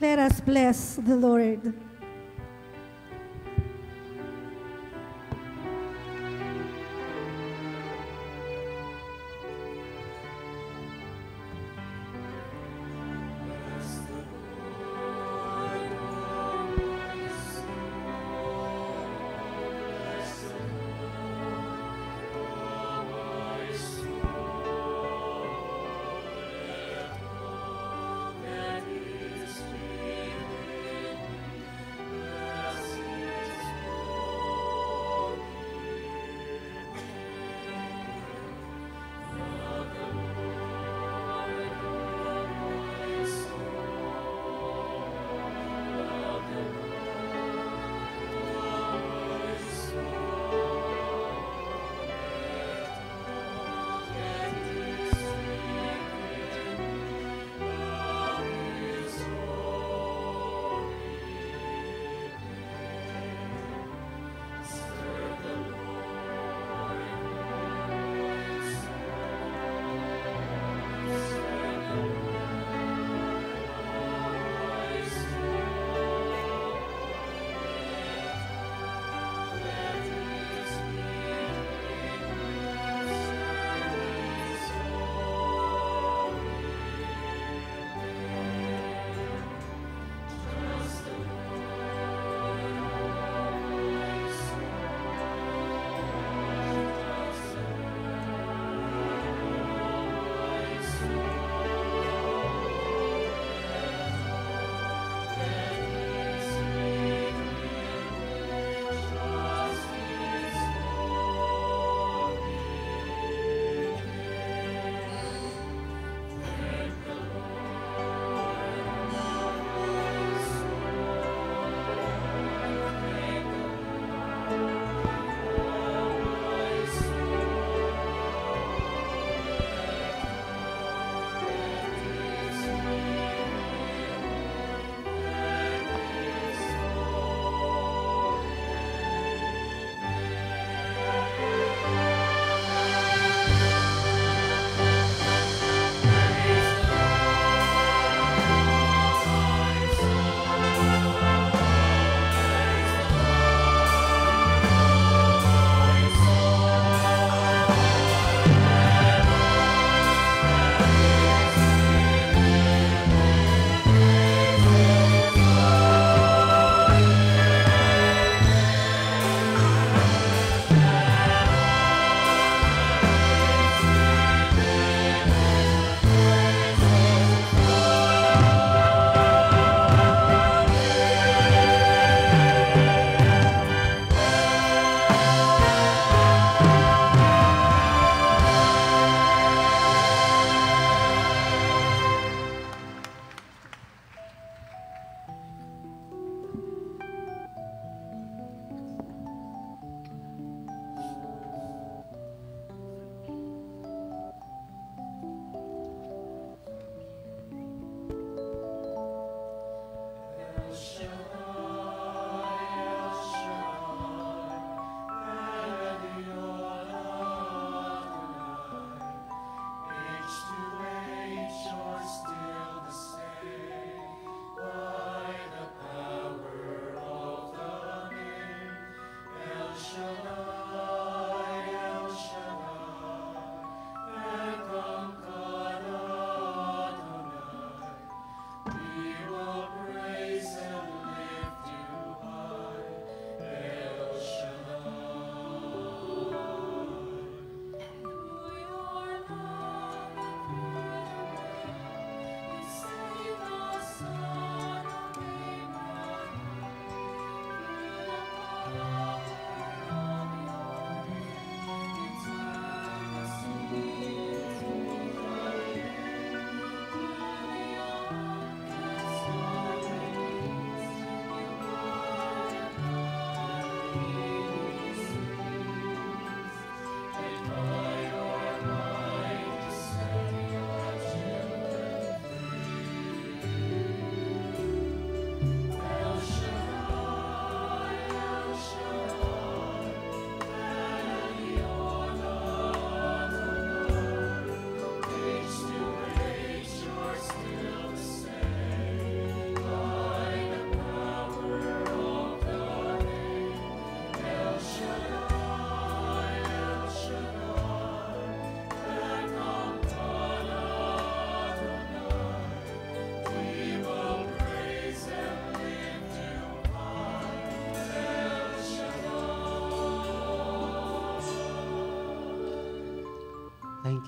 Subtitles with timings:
[0.00, 1.74] Let us bless the Lord.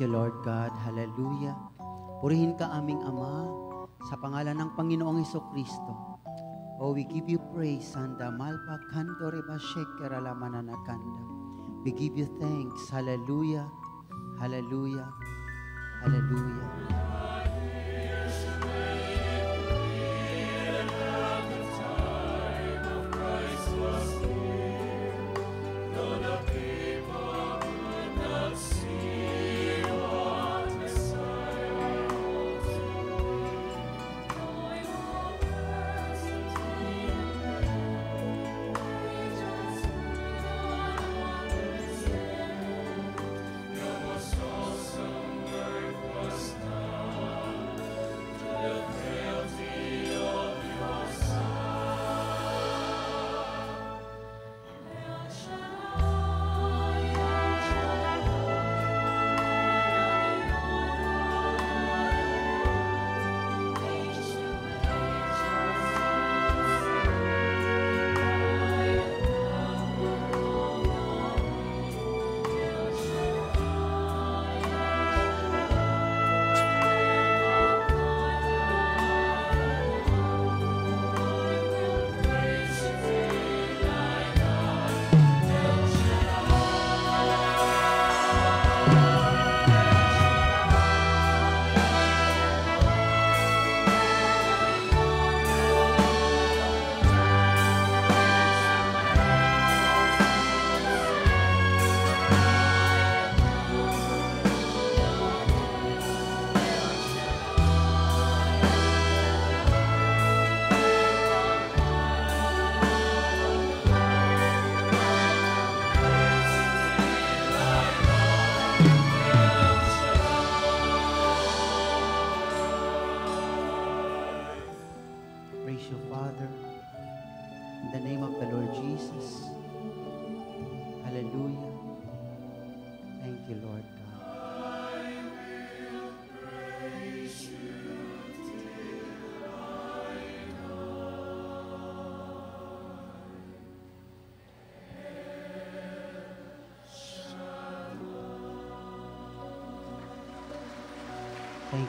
[0.00, 0.72] Thank you, Lord God.
[0.80, 1.52] Hallelujah.
[2.24, 3.52] Purihin ka aming Ama
[4.08, 5.92] sa pangalan ng Panginoong Heso Kristo.
[6.80, 11.20] Oh, we give you praise, Sanda Malpa Kando Reba Shekera Lamananakanda.
[11.84, 12.88] We give you thanks.
[12.88, 13.68] Hallelujah.
[14.40, 15.12] Hallelujah.
[16.00, 16.64] Hallelujah.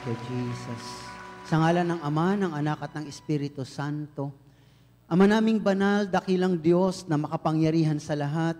[0.02, 0.84] Thank you, Jesus.
[1.46, 4.34] Sa ngalan ng Ama, ng Anak at ng Espiritu Santo,
[5.06, 8.58] Ama naming banal, dakilang Diyos na makapangyarihan sa lahat,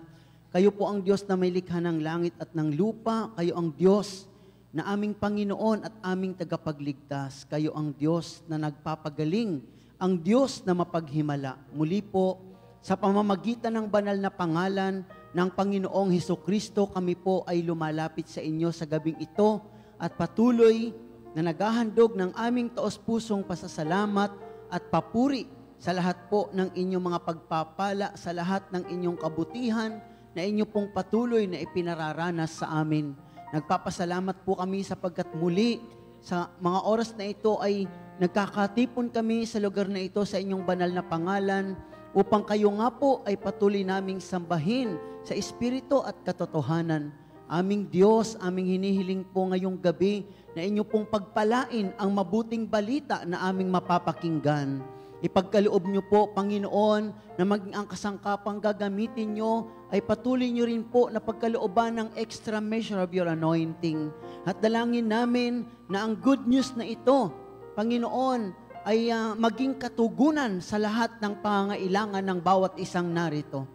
[0.54, 4.30] kayo po ang Diyos na may likha ng langit at ng lupa, kayo ang Diyos
[4.70, 9.66] na aming Panginoon at aming tagapagligtas, kayo ang Diyos na nagpapagaling,
[9.98, 11.58] ang Diyos na mapaghimala.
[11.74, 12.38] Muli po,
[12.78, 15.02] sa pamamagitan ng banal na pangalan
[15.34, 19.58] ng Panginoong Heso Kristo, kami po ay lumalapit sa inyo sa gabing ito
[19.98, 24.32] at patuloy na naghahandog ng aming taos-pusong pasasalamat
[24.68, 25.48] at papuri
[25.82, 29.98] sa lahat po ng inyong mga pagpapala, sa lahat ng inyong kabutihan
[30.32, 33.12] na inyo pong patuloy na ipinararanas sa amin.
[33.52, 35.82] Nagpapasalamat po kami sapagkat muli
[36.22, 37.84] sa mga oras na ito ay
[38.16, 41.76] nagkakatipon kami sa lugar na ito sa inyong banal na pangalan
[42.16, 47.12] upang kayo nga po ay patuloy naming sambahin sa Espiritu at katotohanan.
[47.52, 50.24] Aming Diyos, aming hinihiling po ngayong gabi
[50.56, 54.80] na inyo pong pagpalain ang mabuting balita na aming mapapakinggan.
[55.20, 61.12] Ipagkaloob niyo po, Panginoon, na maging ang kasangkapang gagamitin niyo ay patuloy niyo rin po
[61.12, 64.08] na pagkalooban ng extra measure of your anointing.
[64.48, 67.28] At dalangin namin na ang good news na ito,
[67.76, 68.56] Panginoon,
[68.88, 73.68] ay ah, maging katugunan sa lahat ng pangangailangan ng bawat isang narito.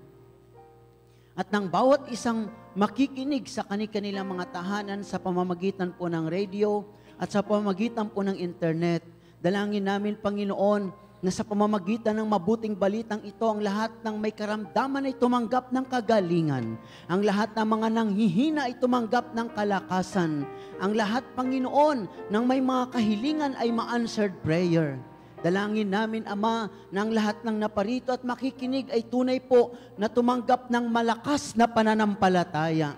[1.37, 6.85] At ng bawat isang makikinig sa kanilang mga tahanan sa pamamagitan po ng radio
[7.17, 9.01] at sa pamamagitan po ng internet.
[9.41, 15.09] Dalangin namin, Panginoon, na sa pamamagitan ng mabuting balitang ito, ang lahat ng may karamdaman
[15.09, 16.77] ay tumanggap ng kagalingan.
[17.09, 20.45] Ang lahat ng mga nanghihina ay tumanggap ng kalakasan.
[20.77, 25.01] Ang lahat, Panginoon, ng may mga kahilingan ay ma-answered prayer.
[25.37, 30.89] Dalangin namin, Ama, ang lahat ng naparito at makikinig ay tunay po na tumanggap ng
[30.89, 32.97] malakas na pananampalataya.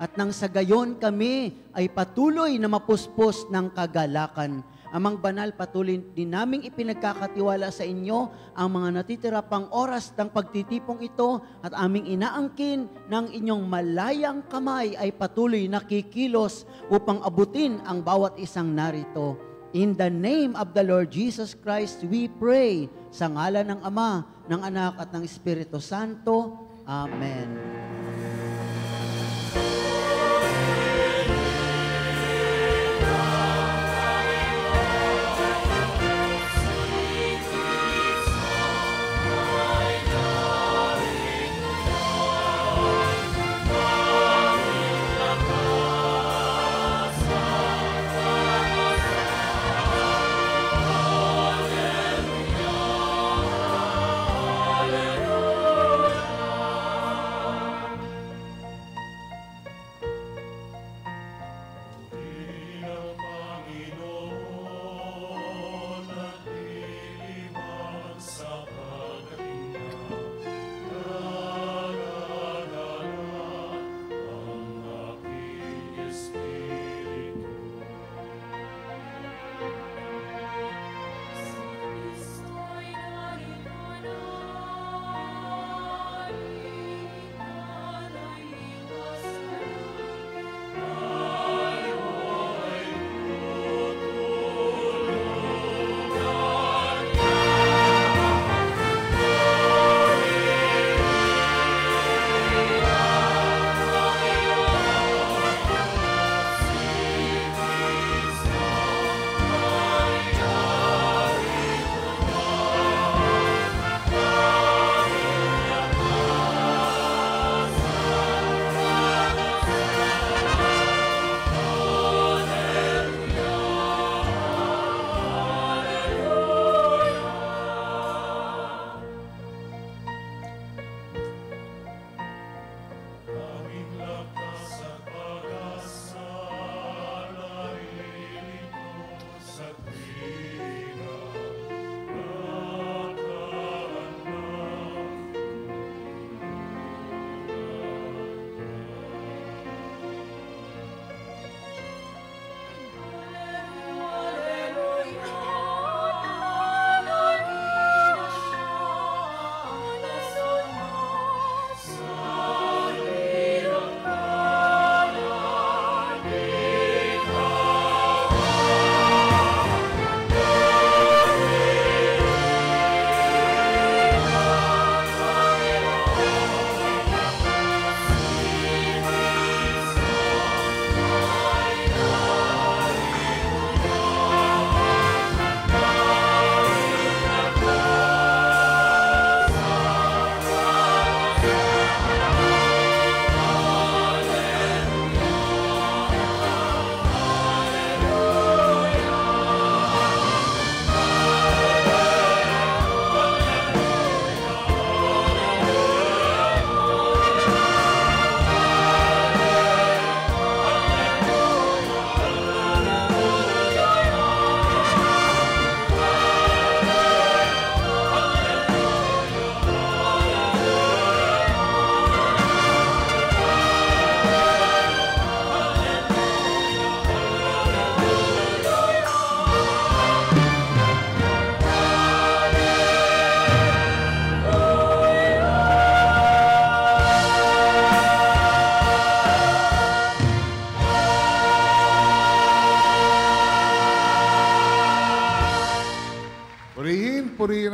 [0.00, 4.64] At nang sa gayon kami ay patuloy na mapuspos ng kagalakan.
[4.90, 11.04] Amang banal, patuloy din naming ipinagkakatiwala sa inyo ang mga natitira pang oras ng pagtitipong
[11.04, 18.34] ito at aming inaangkin ng inyong malayang kamay ay patuloy nakikilos upang abutin ang bawat
[18.40, 19.49] isang narito.
[19.70, 24.60] In the name of the Lord Jesus Christ, we pray sa ngalan ng Ama, ng
[24.66, 26.66] Anak at ng Espiritu Santo.
[26.90, 27.54] Amen.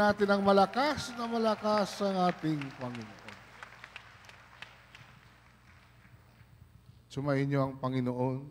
[0.06, 3.26] Natin ang malakas na malakas ang ating Panginoon.
[7.10, 8.46] Sumayin niyo ang Panginoon.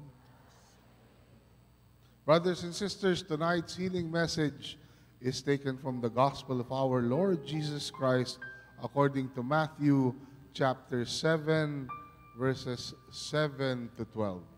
[2.27, 4.75] Brothers and sisters, tonight's healing message
[5.23, 8.35] is taken from the Gospel of our Lord Jesus Christ
[8.83, 10.11] according to Matthew
[10.51, 11.87] chapter 7,
[12.35, 14.54] verses 7 to 12.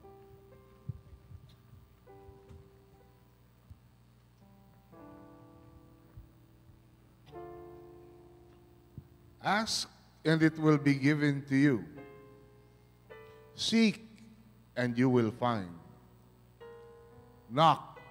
[9.48, 9.88] Ask,
[10.26, 11.86] and it will be given to you.
[13.56, 14.04] Seek,
[14.76, 15.72] and you will find.
[17.50, 18.02] Knock,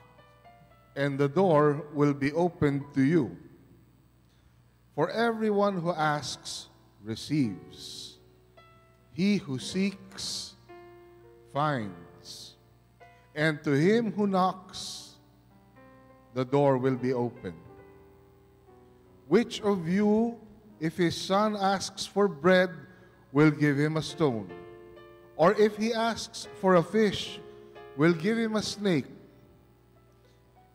[0.97, 3.37] and the door will be opened to you.
[4.95, 6.69] For everyone who asks
[7.05, 8.17] receives.
[9.13, 10.55] He who seeks
[11.53, 12.55] finds.
[13.35, 15.17] And to him who knocks,
[16.33, 17.61] the door will be opened.
[19.29, 20.41] Which of you,
[20.81, 22.71] if his son asks for bread,
[23.33, 24.51] we'll give him a stone?
[25.37, 27.41] Or if he asks for a fish,
[27.97, 29.07] we'll give him a snake?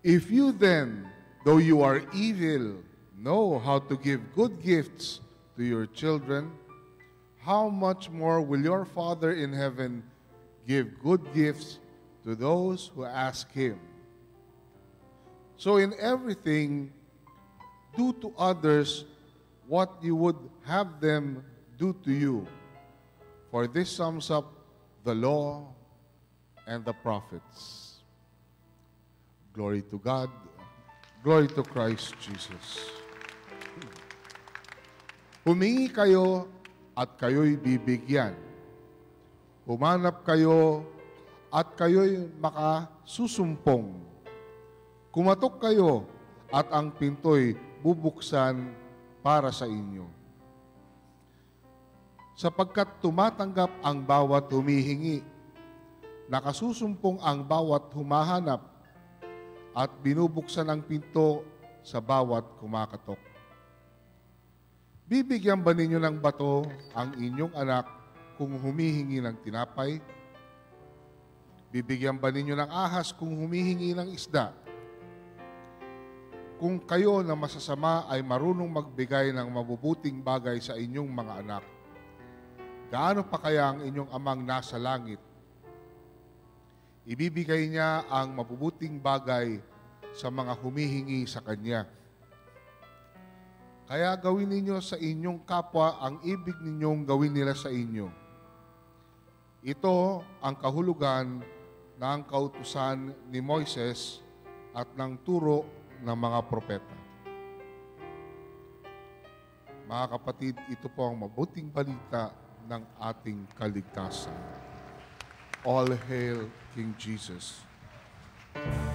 [0.03, 1.07] If you then,
[1.45, 2.81] though you are evil,
[3.17, 5.21] know how to give good gifts
[5.57, 6.51] to your children,
[7.37, 10.03] how much more will your Father in heaven
[10.67, 11.79] give good gifts
[12.23, 13.79] to those who ask him?
[15.57, 16.91] So in everything,
[17.95, 19.05] do to others
[19.71, 20.35] what you would
[20.67, 21.39] have them
[21.79, 22.43] do to you.
[23.47, 24.51] For this sums up
[25.07, 25.71] the law
[26.67, 28.03] and the prophets.
[29.55, 30.27] Glory to God.
[31.23, 32.83] Glory to Christ Jesus.
[35.47, 36.51] Humingi kayo
[36.91, 38.35] at kayo'y bibigyan.
[39.63, 40.83] Humanap kayo
[41.47, 44.03] at kayo'y makasusumpong.
[45.15, 46.03] Kumatok kayo
[46.51, 48.80] at ang pinto'y bubuksan
[49.21, 50.09] para sa inyo.
[52.33, 55.21] Sapagkat tumatanggap ang bawat humihingi,
[56.25, 58.65] nakasusumpong ang bawat humahanap,
[59.71, 61.47] at binubuksan ang pinto
[61.79, 63.19] sa bawat kumakatok.
[65.07, 66.63] Bibigyan ba ninyo ng bato
[66.95, 67.85] ang inyong anak
[68.39, 69.99] kung humihingi ng tinapay?
[71.71, 74.55] Bibigyan ba ninyo ng ahas kung humihingi ng isda?
[76.61, 81.65] Kung kayo na masasama ay marunong magbigay ng mabubuting bagay sa inyong mga anak,
[82.93, 85.17] gaano pa kaya ang inyong amang nasa langit?
[87.01, 89.57] Ibibigay niya ang mabubuting bagay
[90.13, 91.89] sa mga humihingi sa Kanya.
[93.89, 98.05] Kaya gawin ninyo sa inyong kapwa ang ibig ninyong gawin nila sa inyo.
[99.65, 101.41] Ito ang kahulugan
[101.97, 104.21] ng kautusan ni Moises
[104.77, 106.97] at ng turo ng mga propeta.
[109.85, 112.33] Mga kapatid, ito po ang mabuting balita
[112.65, 114.35] ng ating kaligtasan.
[115.61, 117.61] All hail King Jesus.
[118.51, 118.90] Purihin,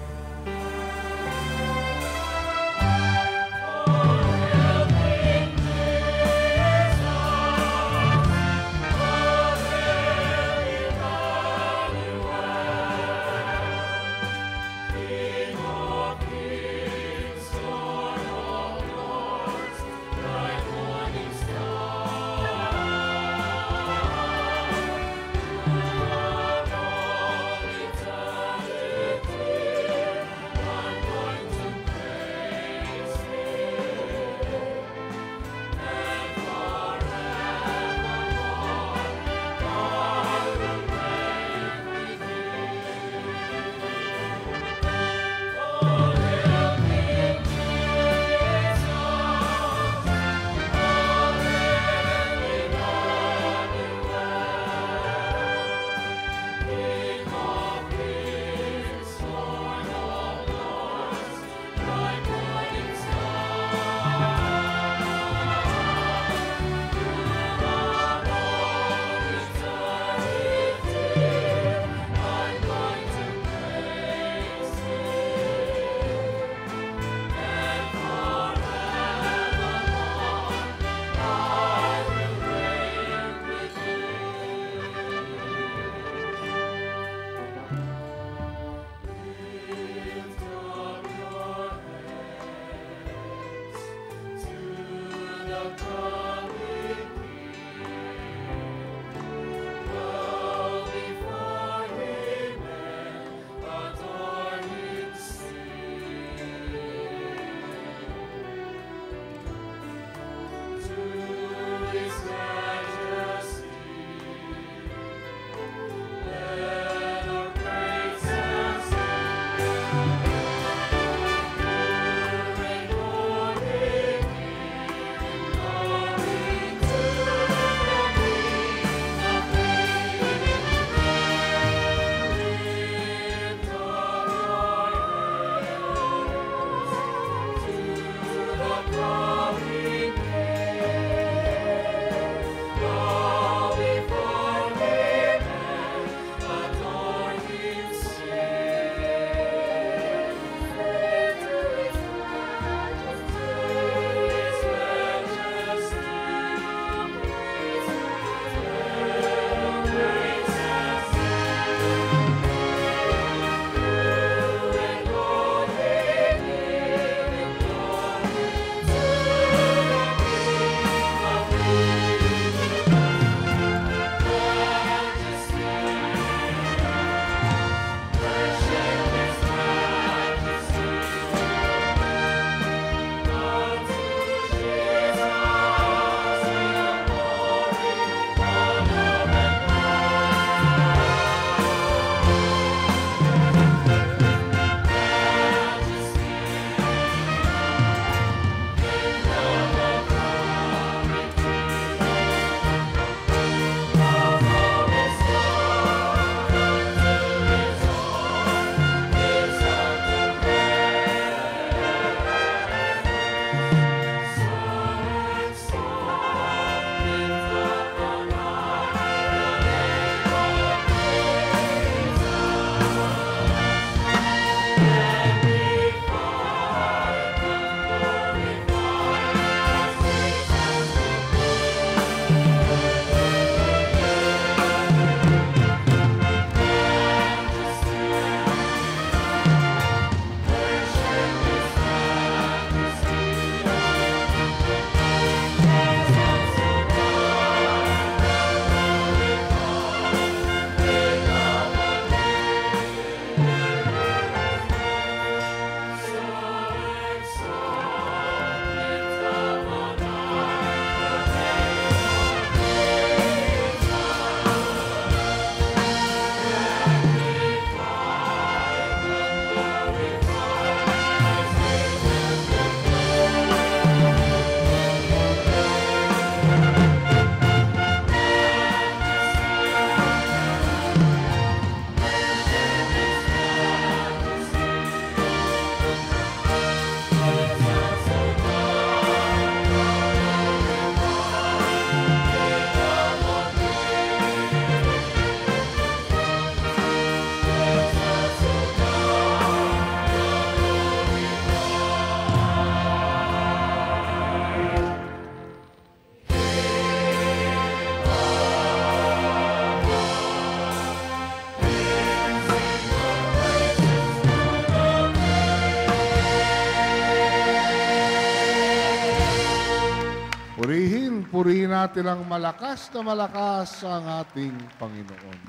[321.77, 325.39] natin ang malakas na malakas ang ating Panginoon.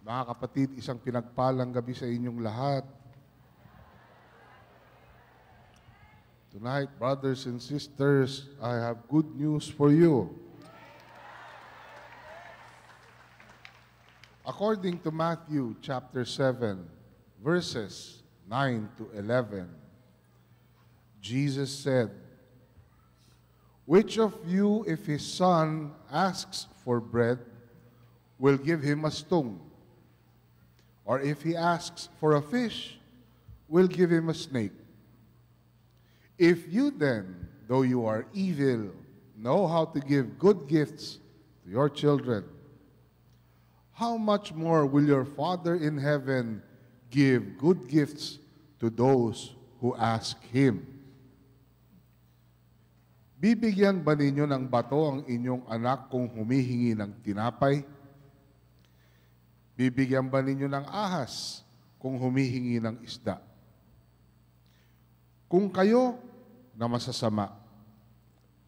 [0.00, 2.84] Mga kapatid, isang pinagpalang gabi sa inyong lahat.
[6.48, 10.32] Tonight, brothers and sisters, I have good news for you.
[14.42, 16.80] According to Matthew chapter 7,
[17.44, 19.68] verses 9 to 11,
[21.22, 22.21] Jesus said,
[23.84, 27.38] Which of you, if his son asks for bread,
[28.38, 29.60] will give him a stone?
[31.04, 32.98] Or if he asks for a fish,
[33.68, 34.72] will give him a snake?
[36.38, 38.90] If you then, though you are evil,
[39.36, 41.18] know how to give good gifts
[41.64, 42.44] to your children,
[43.92, 46.62] how much more will your Father in heaven
[47.10, 48.38] give good gifts
[48.80, 50.86] to those who ask Him?
[53.42, 57.82] Bibigyan ba ninyo ng bato ang inyong anak kung humihingi ng tinapay?
[59.74, 61.66] Bibigyan ba ninyo ng ahas
[61.98, 63.42] kung humihingi ng isda?
[65.50, 66.22] Kung kayo
[66.78, 67.50] na masasama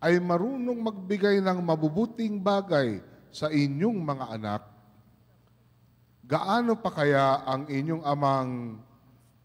[0.03, 2.99] ay marunong magbigay ng mabubuting bagay
[3.31, 4.63] sa inyong mga anak,
[6.27, 8.83] gaano pa kaya ang inyong amang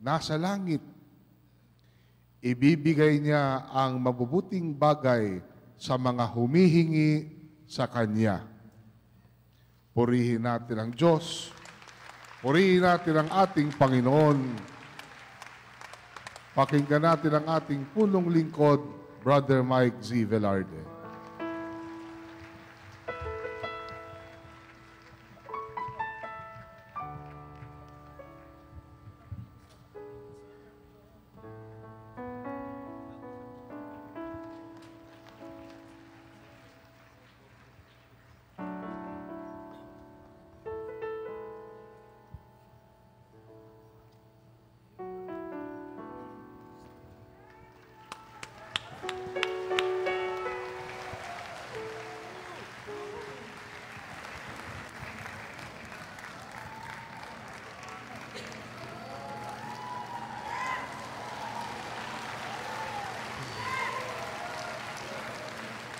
[0.01, 0.81] nasa langit?
[2.39, 5.43] Ibibigay niya ang mabubuting bagay
[5.75, 7.27] sa mga humihingi
[7.67, 8.47] sa Kanya.
[9.91, 11.51] Purihin natin ang Diyos.
[12.39, 14.39] Purihin natin ang ating Panginoon.
[16.55, 18.81] Pakinggan natin ang ating punong lingkod,
[19.19, 20.23] Brother Mike Z.
[20.23, 20.88] Velarde.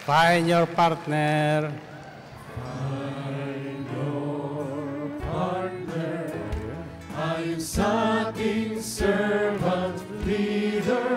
[0.10, 1.70] Find your partner.
[7.14, 11.14] Ayon sa ating servant leader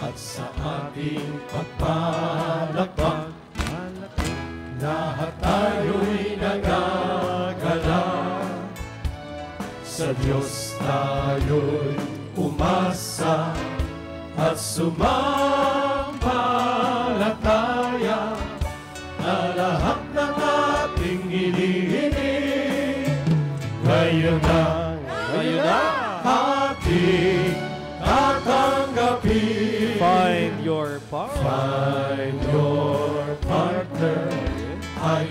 [0.00, 3.36] at sa ating pagpalakpak
[4.80, 8.04] lahat tayo'y nagagala
[9.84, 12.00] sa Diyos tayo'y
[12.32, 13.52] umasa
[14.40, 15.59] at sumampalataya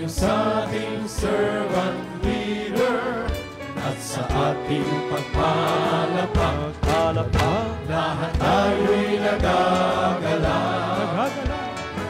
[0.00, 3.28] ayon sa ating servant leader
[3.76, 7.68] at sa ating pagpalapag Alapak.
[7.84, 10.56] lahat tayo'y nagagala
[11.04, 11.60] Nagagala.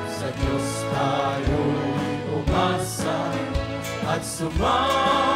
[0.07, 3.19] sa Diyos tayo'y umasa
[4.07, 5.30] at sumampalataya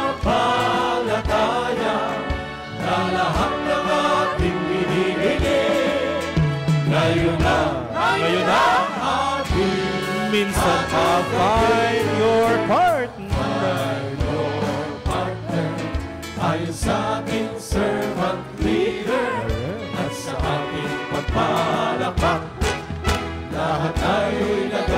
[10.45, 13.97] Minsan pa find your partner.
[14.13, 15.73] your partner
[16.37, 19.41] ayon sa ating servant leader
[19.97, 22.45] at sa ating pagpalakpak
[23.49, 24.94] lahat tayo'y nagagala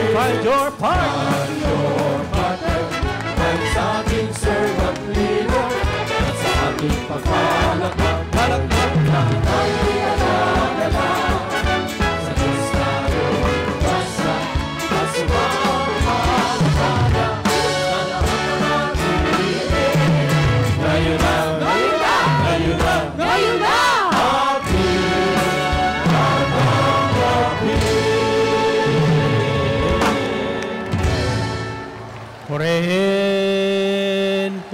[0.00, 0.65] pinakamabilis na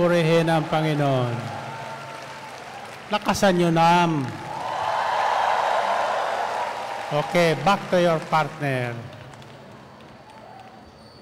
[0.02, 1.30] Purihin, ang Panginoon.
[3.06, 4.26] Lakasan nyo nam.
[7.06, 8.98] Okay, back to your partner.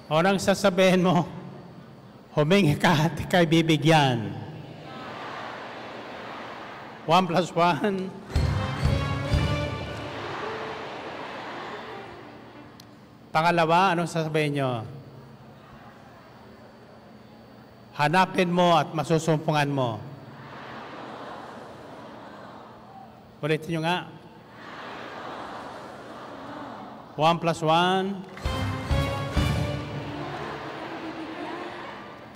[0.08, 1.28] O nang sasabihin mo,
[2.32, 4.32] humingi ka at ikay bibigyan.
[7.04, 8.08] One plus one.
[13.28, 14.99] Pangalawa, anong sasabihin nyo?
[18.00, 20.00] Hanapin mo at masusumpungan mo.
[23.44, 24.08] Ulitin nyo nga.
[27.20, 28.24] One plus one.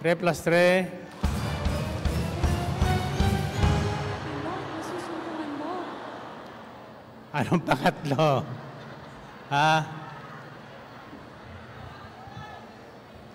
[0.04, 0.84] Three plus three.
[4.44, 5.80] Masusunod mo.
[7.32, 8.44] Anong pangatlo?
[9.48, 10.03] Ha?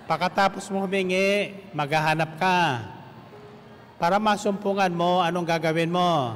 [0.09, 2.81] Pagkatapos mo humingi, maghahanap ka.
[4.01, 6.33] Para masumpungan mo, anong gagawin mo?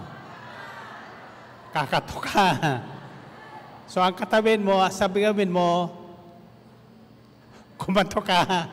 [1.74, 2.50] Kakato ka.
[3.90, 5.90] So ang katawin mo, sabihin mo,
[7.82, 8.70] kumato ka.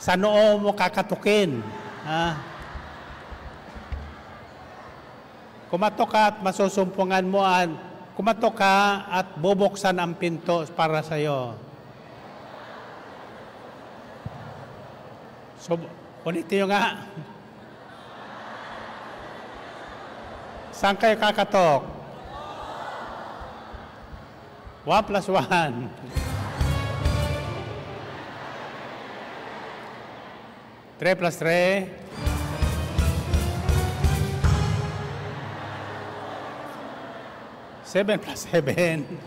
[0.00, 1.60] Sa noo mo kakatukin.
[2.08, 2.40] Ha?
[5.68, 7.68] Kumato ka at masusumpungan mo at
[8.16, 11.67] kumato ka at bubuksan ang pinto para sa iyo.
[15.58, 15.74] So,
[16.22, 17.02] ulitin nyo nga.
[20.70, 21.82] Saan kayo kakatok?
[24.86, 25.90] One plus one.
[30.98, 31.90] Three plus three.
[37.82, 39.18] Seven plus seven.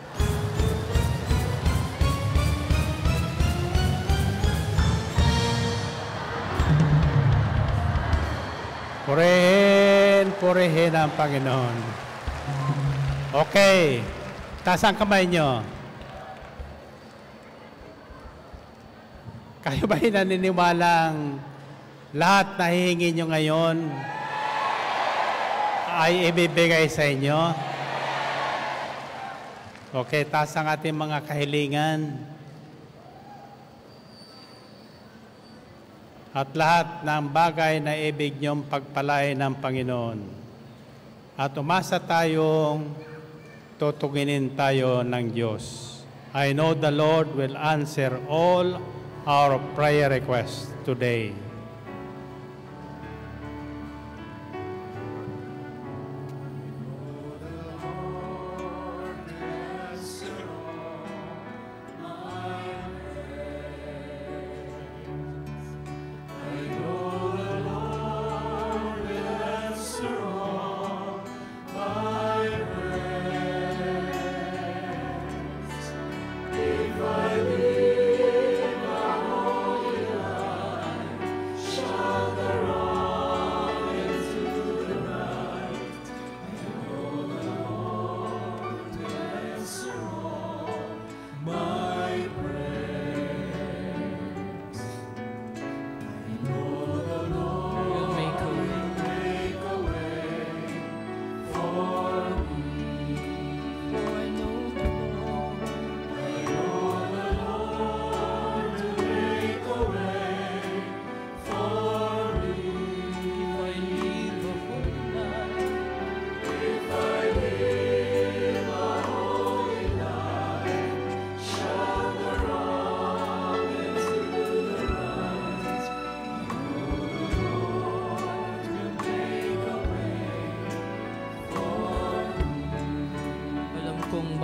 [9.11, 11.75] Purihin, purihin ang Panginoon.
[13.43, 13.99] Okay.
[14.63, 15.59] Taas ang kamay nyo.
[19.67, 21.43] Kayo ba naniniwalang
[22.15, 23.83] Lahat na hihingi nyo ngayon
[25.91, 27.51] ay ibibigay sa inyo.
[29.91, 32.30] Okay, taas ang ating mga kahilingan.
[36.31, 40.19] At lahat ng bagay na ibig niyong pagpalain ng Panginoon.
[41.35, 42.87] At umasa tayong
[43.75, 45.91] tutuginin tayo ng Diyos.
[46.31, 48.79] I know the Lord will answer all
[49.27, 51.50] our prayer requests today.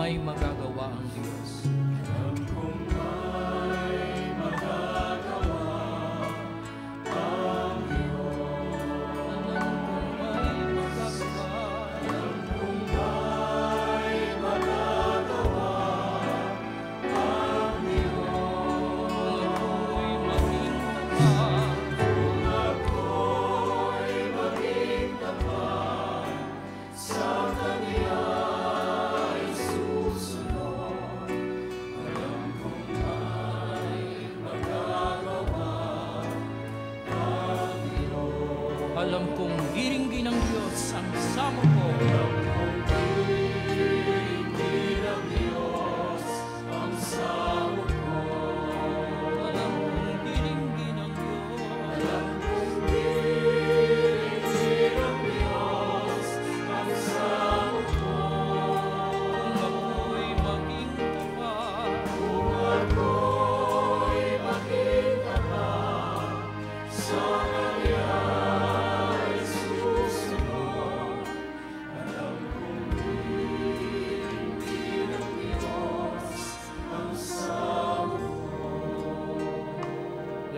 [0.07, 0.56] Kong may magagawa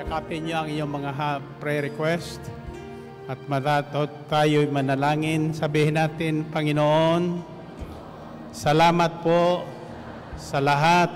[0.10, 2.42] Yakapin niyo ang iyong mga prayer request
[3.30, 5.54] at matatot tayo'y manalangin.
[5.54, 7.46] Sabihin natin, Panginoon,
[8.50, 9.70] salamat po
[10.34, 11.14] sa lahat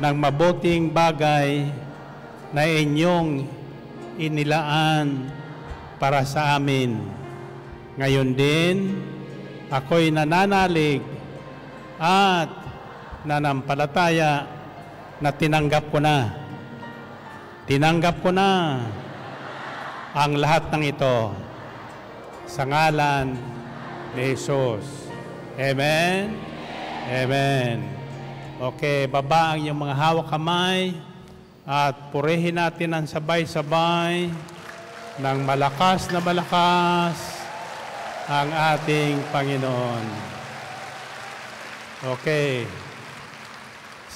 [0.00, 1.68] ng mabuting bagay
[2.56, 3.44] na inyong
[4.16, 5.28] inilaan
[6.00, 7.04] para sa amin.
[8.00, 8.96] Ngayon din,
[9.68, 11.04] ako'y nananalig
[12.00, 12.48] at
[13.28, 14.48] nanampalataya
[15.20, 16.39] na tinanggap ko na
[17.70, 18.82] Tinanggap ko na
[20.10, 21.30] ang lahat ng ito
[22.42, 23.38] sa ngalan
[24.10, 25.06] ni Jesus.
[25.54, 26.34] Amen?
[27.06, 27.86] Amen.
[28.58, 30.98] Okay, baba ang iyong mga hawak kamay
[31.62, 34.26] at purihin natin ang sabay-sabay
[35.22, 37.38] ng malakas na malakas
[38.26, 40.06] ang ating Panginoon.
[42.18, 42.89] Okay.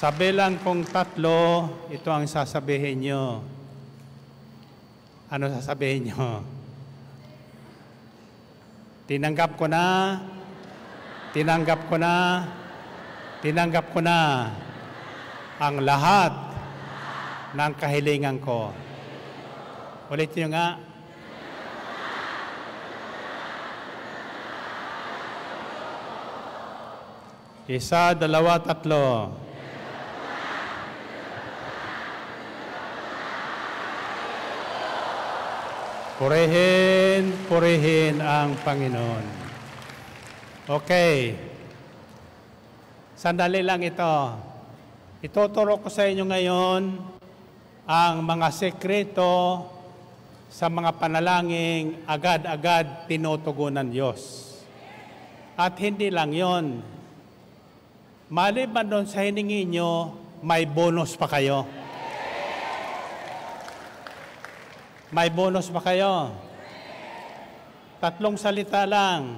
[0.05, 3.41] Sa bilang kong tatlo, ito ang sasabihin nyo.
[5.33, 6.45] Ano sasabihin nyo?
[9.09, 10.13] Tinanggap ko na,
[11.33, 12.45] tinanggap ko na,
[13.41, 14.53] tinanggap ko na
[15.57, 16.53] ang lahat
[17.57, 18.69] ng kahilingan ko.
[20.13, 20.67] Ulit nyo nga.
[27.65, 29.44] Isa, dalawa, tatlo.
[36.15, 39.25] Purihin, purihin ang Panginoon.
[40.63, 41.35] Okay.
[43.19, 44.15] Sandali lang ito.
[45.19, 46.81] Ituturo ko sa inyo ngayon
[47.83, 49.67] ang mga sekreto
[50.47, 54.55] sa mga panalangin agad-agad tinutugunan Diyos.
[55.59, 56.79] At hindi lang yon.
[58.31, 61.67] Maliban doon sa hiningi nyo, may bonus pa kayo.
[65.13, 66.33] May bonus pa kayo.
[68.01, 69.37] Tatlong salita lang.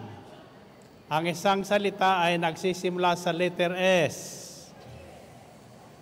[1.11, 4.15] Ang isang salita ay nagsisimula sa letter S.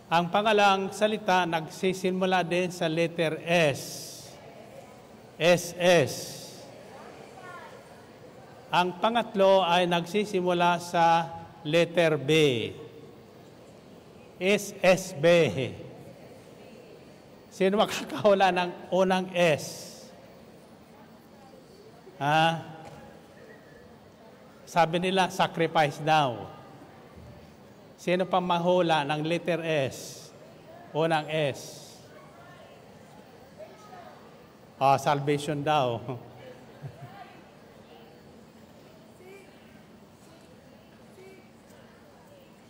[0.05, 3.81] Ang pangalang salita nagsisimula din sa letter S.
[5.41, 6.13] SS.
[8.69, 11.25] Ang pangatlo ay nagsisimula sa
[11.65, 12.31] letter B.
[14.37, 15.25] SSB.
[17.55, 19.95] Sino makakahula ng unang S?
[22.19, 22.59] Ha?
[24.67, 26.51] Sabi nila, sacrifice daw.
[27.95, 30.27] Sino pa mahula ng letter S?
[30.91, 31.95] Unang S.
[34.75, 36.03] Ah, salvation daw.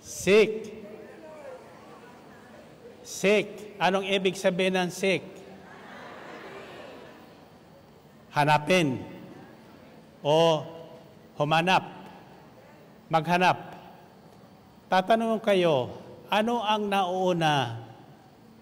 [0.06, 0.70] Sick.
[3.02, 3.65] Sick.
[3.76, 5.24] Anong ibig sabihin ng sick?
[8.32, 9.04] Hanapin.
[10.24, 10.64] O
[11.36, 11.84] humanap.
[13.12, 13.76] Maghanap.
[14.88, 15.92] Tatanong kayo,
[16.32, 17.84] ano ang nauuna?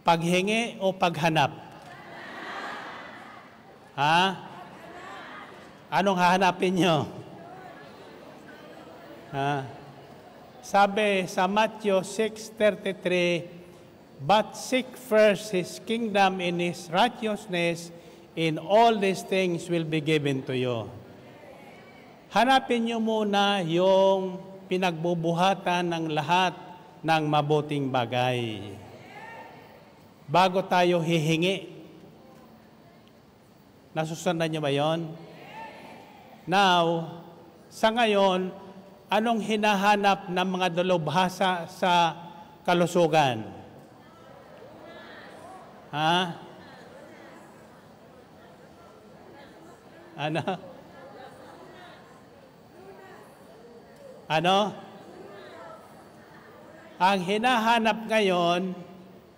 [0.04, 1.52] Paghingi o paghanap?
[3.94, 4.20] Ha?
[5.94, 7.06] Anong hahanapin nyo?
[9.30, 9.64] Ha?
[10.66, 13.63] Sabi sa Matthew 6.33,
[14.24, 17.92] But seek first His kingdom in His righteousness,
[18.40, 20.88] in all these things will be given to you.
[22.32, 24.40] Hanapin nyo muna yung
[24.72, 26.56] pinagbubuhatan ng lahat
[27.04, 28.74] ng mabuting bagay.
[30.24, 31.68] Bago tayo hihingi.
[33.92, 35.14] Nasusundan nyo ba yon?
[36.48, 37.12] Now,
[37.68, 38.56] sa ngayon,
[39.12, 41.92] anong hinahanap ng mga dalubhasa sa
[42.64, 43.63] kalusugan?
[45.94, 46.34] Ha?
[50.18, 50.42] Ano?
[54.26, 54.58] Ano?
[56.98, 58.74] Ang hinahanap ngayon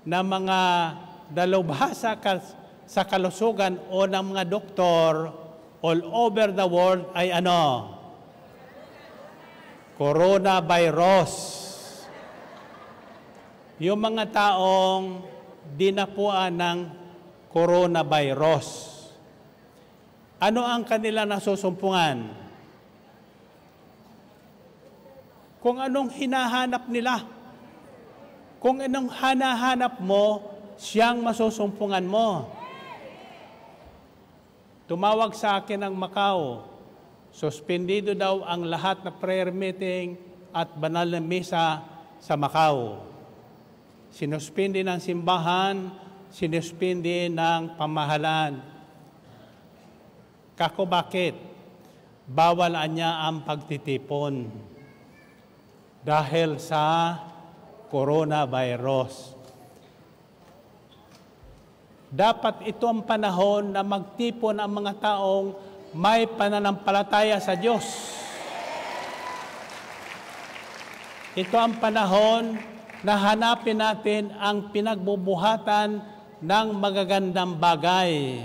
[0.08, 0.60] ng mga
[1.36, 2.16] dalubhasa
[2.88, 5.36] sa kalusugan o ng mga doktor
[5.84, 7.91] all over the world ay ano?
[9.99, 11.32] Coronavirus.
[13.84, 15.35] Yung mga taong
[15.74, 16.78] dinapuan ng
[17.49, 18.68] coronavirus.
[20.38, 22.45] Ano ang kanila nasusumpungan?
[25.66, 27.26] Kung anong hinahanap nila.
[28.61, 30.45] Kung anong hanahanap mo,
[30.78, 32.53] siyang masusumpungan mo.
[34.86, 36.70] Tumawag sa akin ang Macau.
[37.34, 40.22] Suspendido daw ang lahat na prayer meeting
[40.53, 41.82] at banal na misa
[42.22, 43.01] sa Macau.
[44.16, 45.91] Sinuspindi ng simbahan,
[46.32, 48.63] sinuspindi ng pamahalan.
[50.55, 51.36] Kako bakit?
[52.24, 54.47] Bawal anya ang pagtitipon
[55.99, 57.20] dahil sa
[57.91, 59.36] coronavirus.
[62.07, 65.59] Dapat ito ang panahon na magtipon ang mga taong
[65.91, 67.84] may pananampalataya sa Diyos.
[71.36, 72.75] Ito ang panahon
[73.06, 76.01] na hanapin natin ang pinagbubuhatan
[76.41, 78.41] ng magagandang bagay,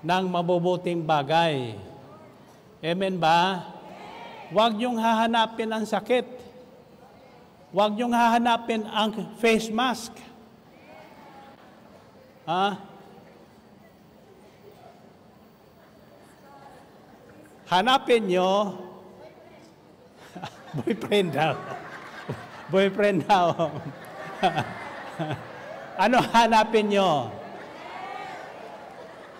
[0.00, 1.76] ng mabubuting bagay.
[2.80, 3.60] Amen ba?
[4.48, 6.24] Huwag niyong hahanapin ang sakit.
[7.76, 10.16] Huwag niyong hahanapin ang face mask.
[12.48, 12.80] Ha?
[17.68, 18.80] Hanapin niyo
[20.80, 21.84] boyfriend daw.
[22.70, 23.54] Boyfriend daw.
[26.04, 27.30] ano hanapin niyo?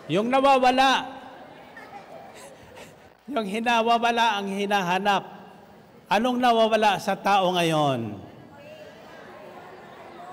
[0.06, 1.02] Yung nawawala.
[3.34, 5.24] Yung hinawawala ang hinahanap.
[6.06, 8.14] Anong nawawala sa tao ngayon?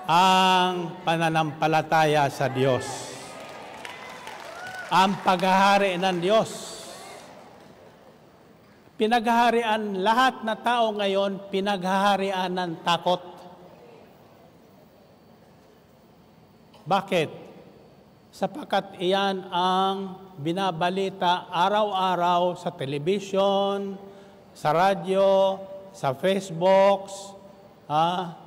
[0.06, 2.86] Ang pananampalataya sa Diyos.
[4.94, 6.73] Ang paghahari ng Diyos.
[8.94, 13.18] Pinaghaharian lahat na tao ngayon, pinaghaharian ng takot.
[16.86, 17.30] Bakit?
[18.30, 23.98] Sapagkat iyan ang binabalita araw-araw sa television,
[24.54, 25.58] sa radyo,
[25.90, 27.10] sa Facebook,
[27.90, 28.38] ah,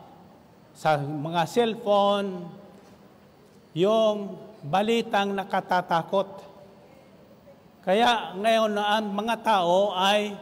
[0.71, 2.47] sa mga cellphone,
[3.75, 6.46] yung balitang nakatatakot.
[7.87, 10.35] Kaya ngayon na ang mga tao ay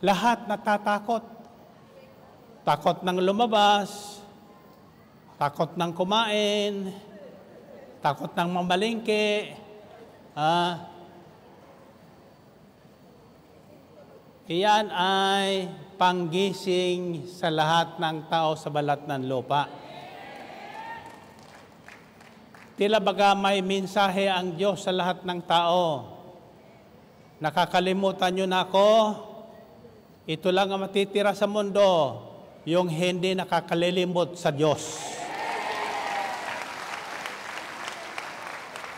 [0.00, 1.20] lahat natatakot.
[2.64, 4.24] Takot ng lumabas,
[5.36, 6.88] takot ng kumain,
[8.00, 9.52] takot ng mamalingke,
[10.32, 10.88] ah,
[14.48, 15.68] Iyan ay
[16.00, 19.68] panggising sa lahat ng tao sa balat ng lupa.
[22.80, 26.17] Tila baga may mensahe ang Diyos sa lahat ng tao.
[27.38, 28.90] Nakakalimutan nyo na ako,
[30.26, 32.18] ito lang ang matitira sa mundo,
[32.66, 34.98] yung hindi nakakalilimot sa Diyos.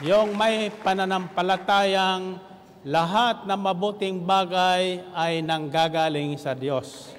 [0.00, 2.40] Yung may pananampalatayang
[2.88, 7.12] lahat ng mabuting bagay ay nanggagaling sa Diyos.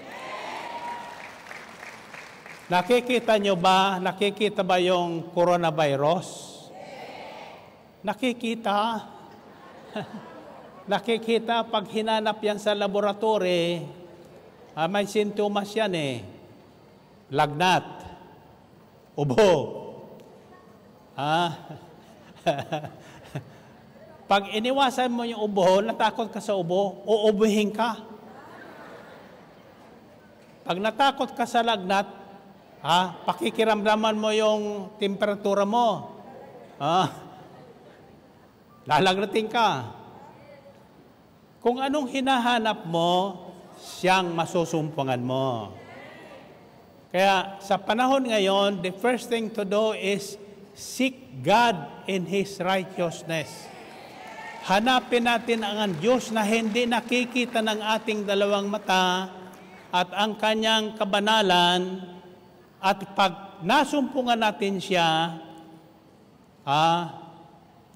[2.66, 6.50] Nakikita nyo ba, nakikita ba yung coronavirus?
[8.02, 9.06] Nakikita.
[10.92, 13.88] nakikita pag hinanap yan sa laboratory,
[14.76, 16.20] ah, may sintomas yan eh.
[17.32, 17.88] Lagnat,
[19.16, 19.56] ubo,
[21.16, 21.80] ah,
[24.32, 28.00] Pag iniwasan mo yung ubo, natakot ka sa ubo, uubuhin ka.
[30.64, 32.08] Pag natakot ka sa lagnat,
[32.80, 35.88] ha, pakikiramdaman mo yung temperatura mo.
[36.82, 37.06] Ha,
[38.89, 40.01] lalagnatin ka.
[41.62, 43.38] Kung anong hinahanap mo,
[43.78, 45.78] siyang masusumpungan mo.
[47.14, 50.41] Kaya sa panahon ngayon, the first thing to do is
[50.74, 51.78] seek God
[52.09, 53.70] in His righteousness.
[54.66, 59.30] Hanapin natin ang Diyos na hindi nakikita ng ating dalawang mata
[59.93, 62.01] at ang kanyang kabanalan
[62.82, 65.38] at pag nasumpungan natin siya,
[66.66, 67.01] ah,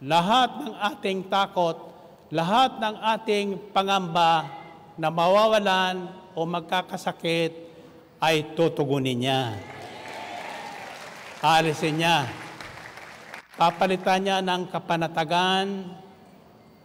[0.03, 1.94] lahat ng ating takot,
[2.33, 4.49] lahat ng ating pangamba
[4.97, 7.53] na mawawalan o magkakasakit
[8.17, 9.41] ay tutugunin niya.
[11.43, 12.25] Aalisin niya.
[13.55, 15.67] Papalitan niya ng kapanatagan,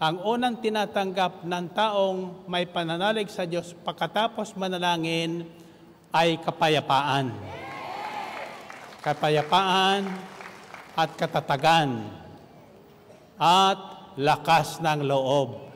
[0.01, 5.45] ang unang tinatanggap ng taong may pananalig sa Diyos pagkatapos manalangin
[6.15, 7.35] ay kapayapaan.
[9.01, 10.09] Kapayapaan
[10.97, 12.05] at katatagan
[13.41, 15.73] at lakas ng loob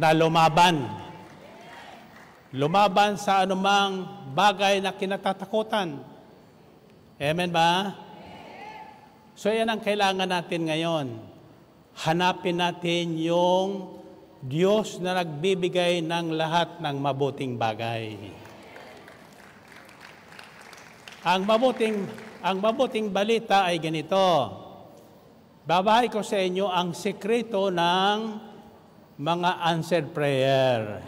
[0.00, 0.88] na lumaban.
[2.56, 6.00] Lumaban sa anumang bagay na kinatatakutan.
[7.20, 7.92] Amen ba?
[9.36, 11.36] So yan ang kailangan natin ngayon
[11.96, 13.96] hanapin natin yung
[14.44, 18.14] Diyos na nagbibigay ng lahat ng mabuting bagay.
[21.24, 21.96] Ang mabuting
[22.44, 24.22] ang mabuting balita ay ganito.
[25.66, 28.18] Babahay ko sa inyo ang sekreto ng
[29.18, 31.02] mga answered prayer.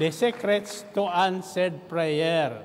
[0.00, 2.64] The secrets to answered prayer.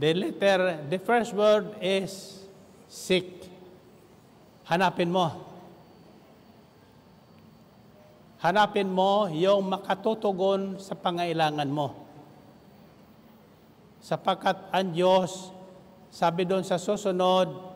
[0.00, 2.40] The letter, the first word is
[2.88, 3.44] seek.
[4.72, 5.44] Hanapin mo.
[8.40, 11.92] Hanapin mo yung makatutugon sa pangailangan mo.
[14.00, 15.52] Sapagkat ang Diyos,
[16.08, 17.73] sabi doon sa susunod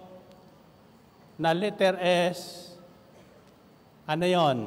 [1.39, 2.68] na letter S,
[4.03, 4.59] ano yon?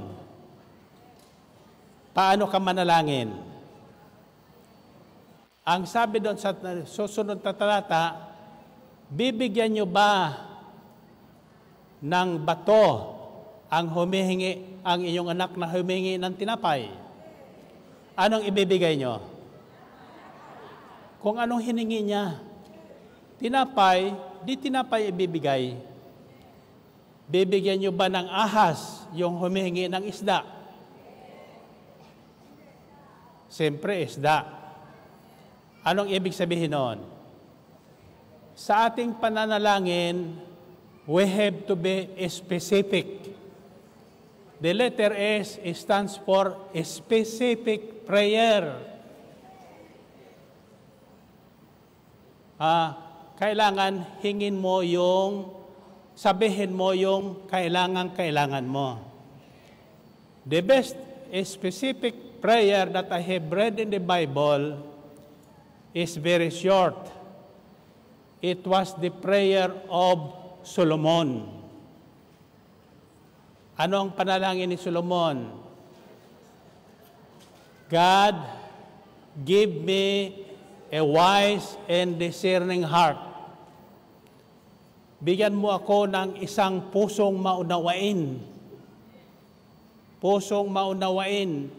[2.16, 3.36] Paano ka manalangin?
[5.68, 6.56] Ang sabi doon sa
[6.88, 8.18] susunod na talata,
[9.12, 10.48] bibigyan nyo ba
[12.02, 13.20] ng bato
[13.68, 16.90] ang humihingi, ang inyong anak na humihingi ng tinapay,
[18.16, 19.22] anong ibibigay nyo?
[21.22, 22.42] Kung anong hiningi niya,
[23.38, 24.12] tinapay,
[24.42, 25.91] di tinapay ibibigay.
[27.32, 30.44] Bibigyan nyo ba ng ahas yung humihingi ng isda?
[33.48, 34.44] Siyempre, isda.
[35.80, 37.00] Anong ibig sabihin noon?
[38.52, 40.36] Sa ating pananalangin,
[41.08, 43.32] we have to be specific.
[44.60, 48.76] The letter S stands for specific prayer.
[52.60, 53.00] Ah,
[53.40, 55.61] kailangan hingin mo yung
[56.16, 59.00] sabihin mo yung kailangan kailangan mo.
[60.46, 60.98] The best
[61.48, 64.82] specific prayer that I have read in the Bible
[65.94, 66.98] is very short.
[68.42, 70.34] It was the prayer of
[70.66, 71.46] Solomon.
[73.78, 75.62] Ano ang panalangin ni Solomon?
[77.88, 78.36] God,
[79.46, 80.36] give me
[80.92, 83.31] a wise and discerning heart
[85.22, 88.42] bigyan mo ako ng isang pusong maunawain.
[90.18, 91.70] Pusong maunawain.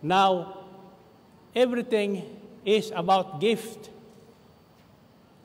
[0.00, 0.62] Now,
[1.52, 2.22] everything
[2.62, 3.90] is about gift.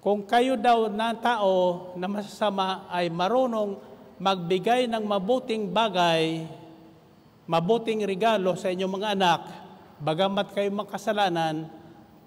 [0.05, 3.81] Kung kayo daw na tao na masasama ay marunong
[4.21, 6.45] magbigay ng mabuting bagay,
[7.49, 9.41] mabuting regalo sa inyong mga anak,
[9.97, 11.65] bagamat kayo makasalanan,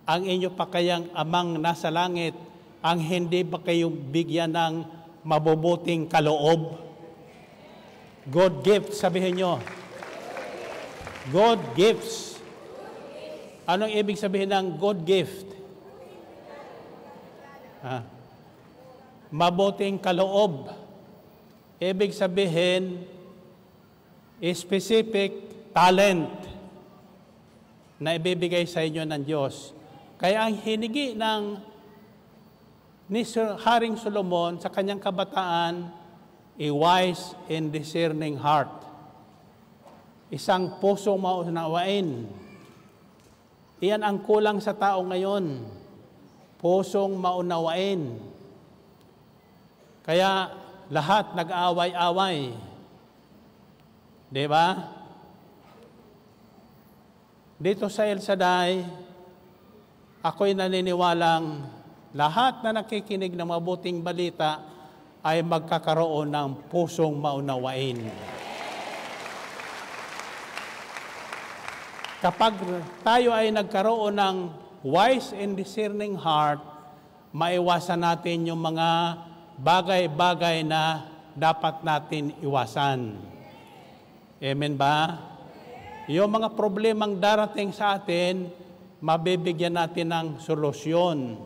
[0.02, 2.34] ang inyo pa kayang amang nasa langit,
[2.88, 4.74] ang hindi ba kayo bigyan ng
[5.20, 6.80] mabubuting kaloob?
[8.24, 9.60] God gift, sabihin nyo.
[11.28, 12.40] God gifts.
[13.68, 15.44] Anong ibig sabihin ng God gift?
[17.84, 18.08] Ah,
[19.28, 20.72] mabuting kaloob.
[21.76, 23.04] Ibig sabihin,
[24.56, 25.36] specific
[25.76, 26.32] talent
[28.00, 29.76] na ibibigay sa inyo ng Diyos.
[30.16, 31.67] Kaya ang hinigi ng
[33.08, 33.24] ni
[33.64, 35.88] Haring Solomon sa kanyang kabataan,
[36.60, 38.68] a wise and discerning heart.
[40.28, 42.28] Isang pusong maunawain.
[43.80, 45.64] Iyan ang kulang sa tao ngayon
[46.60, 48.20] pusong maunawain.
[50.04, 50.52] Kaya
[50.92, 52.52] lahat nag-aaway-away.
[54.28, 54.66] Di ba?
[57.56, 58.84] Dito sa El Shaddai,
[60.20, 61.77] ako'y naniniwalang
[62.16, 64.64] lahat na nakikinig ng mabuting balita
[65.20, 68.00] ay magkakaroon ng pusong maunawain.
[72.18, 72.58] Kapag
[73.06, 74.36] tayo ay nagkaroon ng
[74.82, 76.58] wise and discerning heart,
[77.30, 79.20] maiwasan natin yung mga
[79.58, 81.06] bagay-bagay na
[81.38, 83.14] dapat natin iwasan.
[84.38, 85.18] Amen ba?
[86.10, 88.50] Yung mga problemang darating sa atin,
[88.98, 91.38] mabibigyan natin ng solusyon.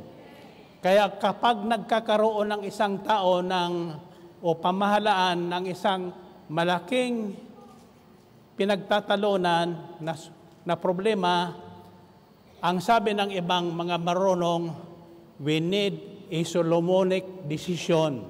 [0.82, 3.94] Kaya kapag nagkakaroon ng isang tao ng
[4.42, 6.10] o pamahalaan ng isang
[6.50, 7.38] malaking
[8.58, 10.12] pinagtatalunan na,
[10.66, 11.54] na problema,
[12.58, 14.74] ang sabi ng ibang mga marunong,
[15.38, 18.26] we need a Solomonic decision.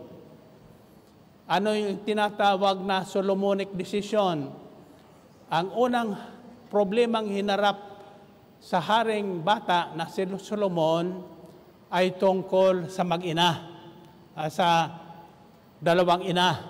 [1.49, 4.53] Ano yung tinatawag na Solomonic decision?
[5.49, 6.21] Ang unang
[6.69, 7.81] problemang hinarap
[8.61, 11.32] sa haring bata na si Solomon
[11.93, 13.69] ay tungkol sa mag-ina,
[14.33, 14.89] uh, sa
[15.77, 16.65] dalawang ina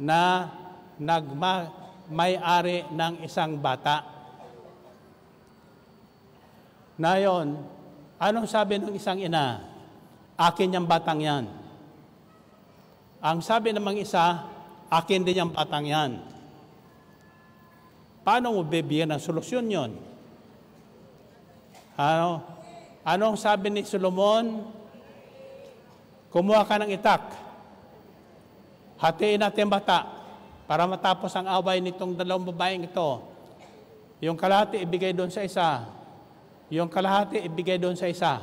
[0.00, 0.48] na
[0.96, 1.68] nagma
[2.08, 4.00] may-ari ng isang bata.
[6.96, 7.60] Na yon,
[8.16, 9.60] anong sabi ng isang ina?
[10.40, 11.44] Akin yung batang yan.
[13.20, 14.48] Ang sabi namang isa,
[14.88, 16.24] akin din yung batang yan.
[18.24, 19.92] Paano mo bibigyan ng solusyon yon?
[22.00, 22.55] Ano?
[23.06, 24.66] Anong sabi ni Solomon?
[26.34, 27.22] Kumuha ka ng itak.
[28.98, 30.10] Hatiin natin bata
[30.66, 33.22] para matapos ang away nitong dalawang babaeng ito.
[34.18, 35.86] Yung kalahati ibigay doon sa isa,
[36.66, 38.42] yung kalahati ibigay doon sa isa.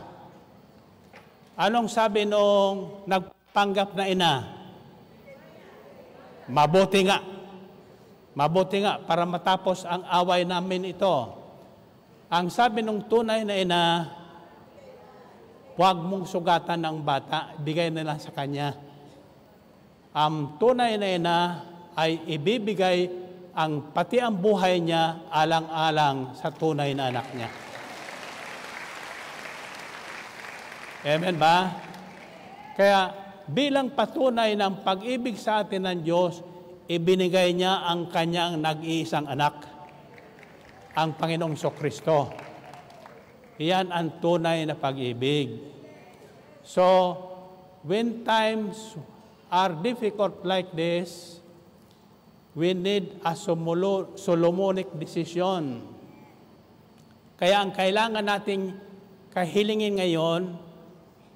[1.59, 4.33] Anong sabi nung nagpanggap na ina?
[6.47, 7.19] Mabuti nga.
[8.31, 11.35] Mabuti nga para matapos ang away namin ito.
[12.31, 13.83] Ang sabi nung tunay na ina,
[15.73, 18.77] huwag mong sugatan ng bata, ibigay na lang sa kanya.
[20.13, 21.37] Ang tunay na ina
[21.97, 23.09] ay ibibigay
[23.53, 27.49] ang pati ang buhay niya alang-alang sa tunay na anak niya.
[31.03, 31.69] Amen ba?
[32.73, 33.13] Kaya
[33.45, 36.41] bilang patunay ng pag-ibig sa atin ng Diyos,
[36.89, 39.67] ibinigay niya ang kanyang nag-iisang anak,
[40.97, 42.42] ang Panginoong Kristo.
[43.61, 45.61] Iyan ang tunay na pag-ibig.
[46.65, 46.83] So,
[47.85, 48.97] when times
[49.53, 51.37] are difficult like this,
[52.57, 55.85] we need a Solomonic decision.
[57.37, 58.73] Kaya ang kailangan nating
[59.33, 60.57] kahilingin ngayon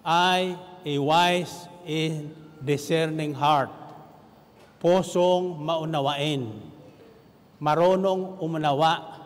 [0.05, 0.55] ay
[0.85, 3.73] a wise and discerning heart.
[4.77, 6.53] Pusong maunawain.
[7.57, 9.16] Marunong umunawa.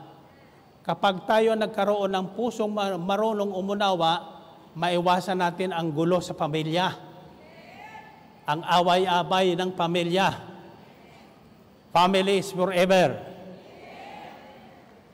[0.82, 4.41] Kapag tayo nagkaroon ng pusong marunong umunawa,
[4.73, 6.89] maiwasan natin ang gulo sa pamilya.
[8.49, 10.34] Ang away-abay ng pamilya.
[11.93, 13.13] Family is forever.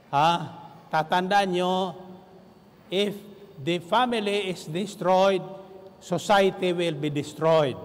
[0.07, 0.31] Ha?
[0.87, 1.73] Tatandaan nyo,
[2.87, 3.11] if
[3.59, 5.43] the family is destroyed,
[5.99, 7.75] society will be destroyed.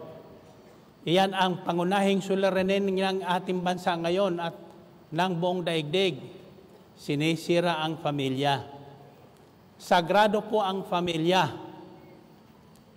[1.02, 4.54] Iyan ang pangunahing suliranin ng ating bansa ngayon at
[5.10, 6.41] ng buong daigdig.
[7.03, 8.62] Sinisira ang pamilya.
[9.74, 11.50] Sagrado po ang pamilya.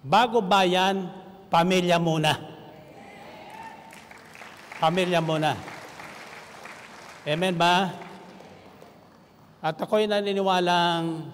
[0.06, 1.10] Bago bayan,
[1.50, 2.38] pamilya muna.
[4.78, 5.58] Pamilya muna.
[7.26, 7.98] Amen ba?
[9.66, 11.34] At ako'y naniniwalang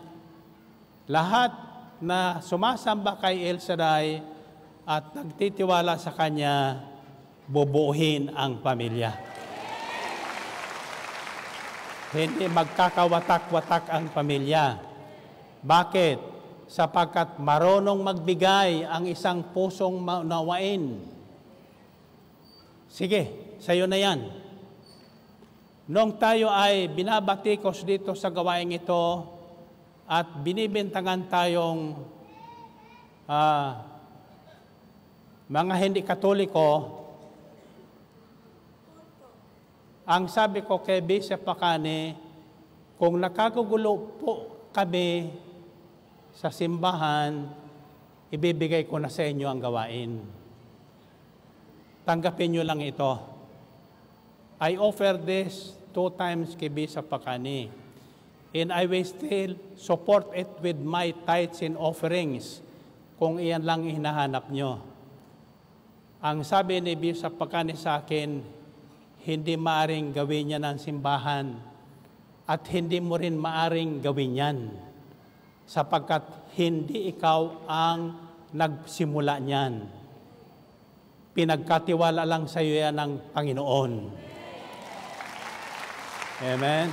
[1.11, 1.51] lahat
[1.99, 4.23] na sumasamba kay El Shaddai
[4.87, 6.87] at nagtitiwala sa Kanya,
[7.51, 9.30] bubuuhin ang pamilya.
[12.11, 14.75] Hindi magkakawatak-watak ang pamilya.
[15.63, 16.19] Bakit?
[16.67, 20.99] Sapagkat marunong magbigay ang isang pusong naunawain.
[22.91, 24.27] Sige, sa'yo na yan.
[25.87, 29.27] Nung tayo ay binabatikos dito sa gawaing ito
[30.03, 31.95] at binibintangan tayong
[33.27, 33.87] ah,
[35.47, 37.00] mga hindi katoliko,
[40.11, 42.19] ang sabi ko kay Bishop Pakane,
[42.99, 44.31] kung nakagugulo po
[44.75, 45.31] kami
[46.35, 47.47] sa simbahan,
[48.27, 50.19] ibibigay ko na sa inyo ang gawain.
[52.03, 53.23] Tanggapin nyo lang ito.
[54.59, 57.71] I offer this two times kay Bishop Pakane.
[58.51, 62.59] And I will still support it with my tithes and offerings
[63.15, 64.83] kung iyan lang hinahanap nyo.
[66.19, 68.59] Ang sabi ni Bishop Pakane sa akin,
[69.25, 71.53] hindi maaring gawin niya ng simbahan
[72.49, 74.57] at hindi mo rin maaring gawin yan
[75.69, 78.17] sapagkat hindi ikaw ang
[78.51, 79.87] nagsimula niyan.
[81.31, 83.91] Pinagkatiwala lang sa iyo yan ng Panginoon.
[86.41, 86.87] Amen?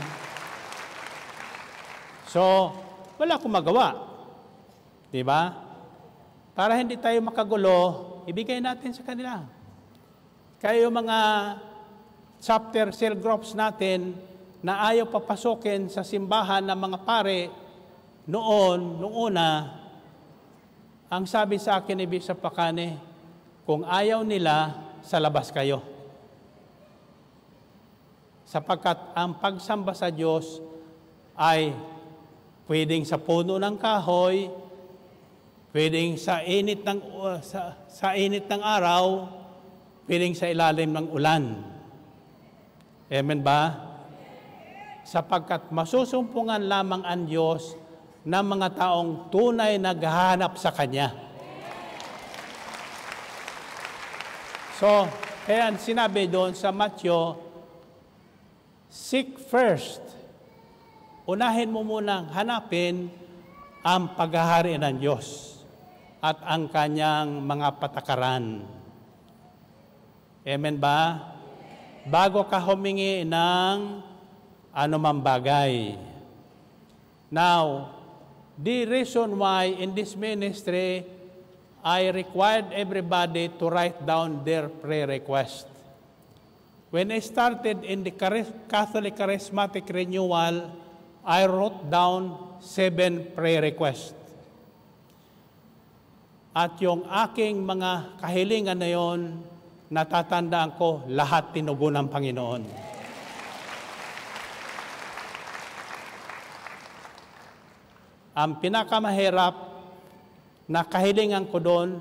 [2.31, 2.71] So,
[3.19, 3.99] wala akong magawa.
[5.11, 5.57] Di ba?
[6.55, 7.77] Para hindi tayo makagulo,
[8.31, 9.43] ibigay natin sa kanila.
[10.63, 11.19] Yung mga
[12.39, 14.15] chapter cell groups natin
[14.63, 17.39] na ayaw papasukin sa simbahan ng mga pare
[18.29, 19.49] noon, noong una,
[21.09, 23.01] ang sabi sa akin ni Bishop Pakane,
[23.65, 25.81] kung ayaw nila, sa labas kayo.
[28.45, 30.61] Sapagkat ang pagsamba sa Diyos
[31.33, 31.73] ay
[32.69, 34.53] pwedeng sa puno ng kahoy,
[35.73, 39.33] pwedeng sa init ng, uh, sa, sa init ng araw,
[40.05, 41.45] pwedeng sa ilalim ng ulan.
[43.09, 43.89] Amen ba?
[45.01, 47.73] Sapagkat masusumpungan lamang ang Diyos
[48.29, 51.17] ng mga taong tunay naghahanap sa Kanya.
[54.77, 55.09] So,
[55.49, 57.41] kaya sinabi doon sa Matthew,
[58.93, 60.05] seek first.
[61.25, 63.09] Unahin mo munang hanapin
[63.81, 65.59] ang paghahari ng Diyos
[66.21, 68.65] at ang kanyang mga patakaran.
[70.45, 71.38] Amen ba?
[72.09, 74.01] Bago ka humingi ng
[74.73, 75.93] anumang bagay.
[77.29, 77.93] Now,
[78.57, 81.05] the reason why in this ministry,
[81.85, 85.69] I required everybody to write down their prayer request.
[86.89, 88.17] When I started in the
[88.73, 90.73] Catholic Charismatic Renewal,
[91.21, 94.17] I wrote down seven prayer requests.
[96.57, 99.45] At yung aking mga kahilingan na yon,
[99.89, 102.63] natatandaan ko lahat tinugon ng Panginoon.
[108.39, 109.55] Ang pinakamahirap
[110.71, 111.99] na kahilingan ko doon,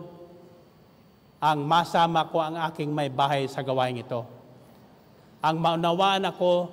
[1.42, 4.22] ang masama ko ang aking may bahay sa gawain ito.
[5.42, 6.70] Ang maunawaan ako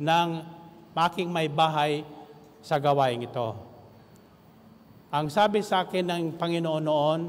[0.00, 0.28] ng
[0.94, 2.06] aking may bahay
[2.64, 3.52] sa gawain ito.
[5.12, 7.20] Ang sabi sa akin ng Panginoon noon,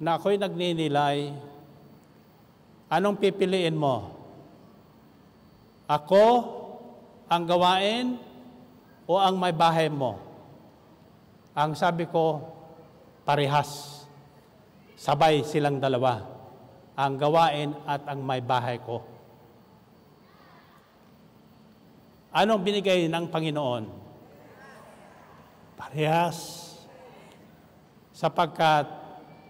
[0.00, 1.28] na ako'y nagninilay,
[2.90, 4.18] anong pipiliin mo?
[5.86, 6.26] Ako,
[7.30, 8.18] ang gawain,
[9.06, 10.18] o ang may bahay mo?
[11.54, 12.42] Ang sabi ko,
[13.22, 14.02] parehas.
[14.98, 16.22] Sabay silang dalawa.
[16.98, 19.02] Ang gawain at ang may bahay ko.
[22.30, 23.84] Anong binigay ng Panginoon?
[25.74, 26.38] Parehas.
[28.14, 28.86] Sapagkat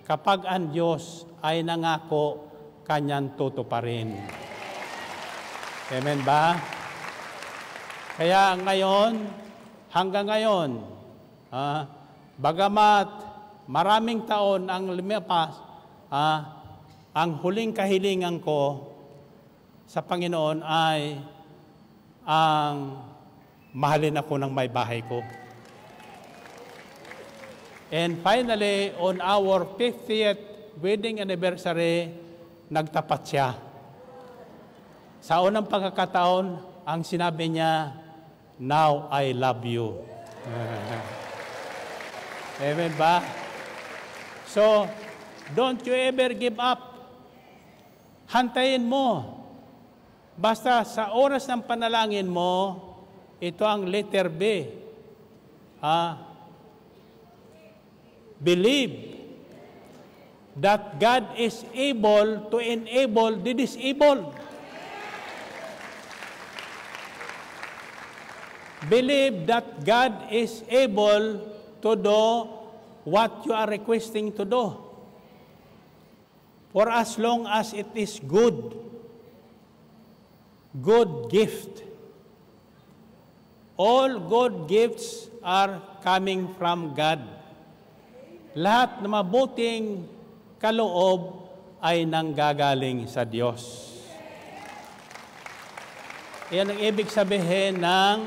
[0.08, 2.49] kapag ang Diyos ay nangako,
[2.90, 4.18] kanyang tutuparin.
[5.94, 6.58] Amen ba?
[8.18, 9.30] Kaya ngayon,
[9.94, 10.70] hanggang ngayon,
[11.54, 11.86] ah,
[12.34, 13.06] bagamat
[13.70, 15.54] maraming taon ang lumipas,
[16.10, 16.66] ah,
[17.14, 18.90] ang huling kahilingan ko
[19.86, 21.14] sa Panginoon ay
[22.26, 23.06] ang
[23.70, 25.22] mahalin ako ng may bahay ko.
[27.94, 30.42] And finally, on our 50th
[30.82, 32.29] wedding anniversary,
[32.70, 33.48] nagtapat siya.
[35.20, 36.46] Sa unang pagkakataon,
[36.86, 37.98] ang sinabi niya,
[38.56, 40.00] Now I love you.
[42.60, 43.24] Amen ba?
[44.46, 44.86] So,
[45.52, 46.80] don't you ever give up.
[48.30, 49.36] Hantayin mo.
[50.38, 52.78] Basta sa oras ng panalangin mo,
[53.42, 54.68] ito ang letter B.
[55.80, 56.20] Ah,
[58.36, 59.09] believe
[60.56, 64.34] that God is able to enable the disabled.
[68.88, 71.46] Believe that God is able
[71.82, 72.48] to do
[73.04, 74.76] what you are requesting to do.
[76.72, 78.74] For as long as it is good,
[80.80, 81.82] good gift.
[83.76, 87.20] All good gifts are coming from God.
[88.54, 90.04] Lahat na mabuting
[90.60, 91.48] kaloob
[91.80, 93.88] ay nanggagaling sa Diyos.
[96.52, 98.18] Yan ang ibig sabihin ng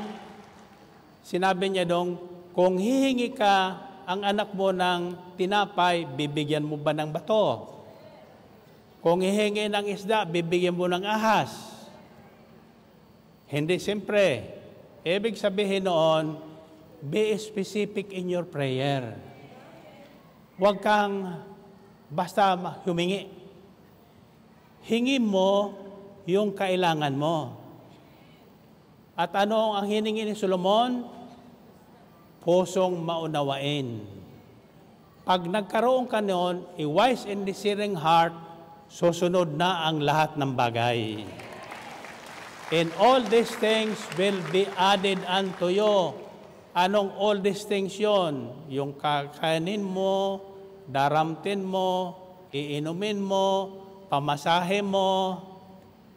[1.22, 2.18] sinabi niya dong,
[2.50, 7.70] kung hihingi ka ang anak mo ng tinapay, bibigyan mo ba ng bato?
[9.04, 11.52] Kung hihingi ng isda, bibigyan mo ng ahas.
[13.46, 14.56] Hindi siyempre.
[15.04, 16.40] Ibig sabihin noon,
[17.04, 19.20] be specific in your prayer.
[20.56, 21.44] Huwag kang
[22.14, 22.54] basta
[22.86, 23.26] humingi.
[24.86, 25.74] Hingi mo
[26.30, 27.58] yung kailangan mo.
[29.18, 31.10] At ano ang hiningi ni Solomon?
[32.44, 34.06] Pusong maunawain.
[35.24, 38.36] Pag nagkaroon ka noon, a wise and desiring heart,
[38.92, 41.24] susunod na ang lahat ng bagay.
[42.68, 46.12] And all these things will be added unto you.
[46.76, 48.52] Anong all these things yon?
[48.68, 50.42] Yung kakainin mo,
[50.88, 52.14] daramtin mo,
[52.54, 53.48] iinumin mo,
[54.08, 55.40] pamasahe mo,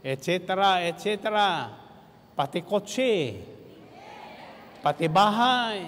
[0.04, 0.54] etc.,
[0.86, 1.08] etc.
[2.38, 3.42] Pati kotse,
[4.86, 5.82] pati bahay,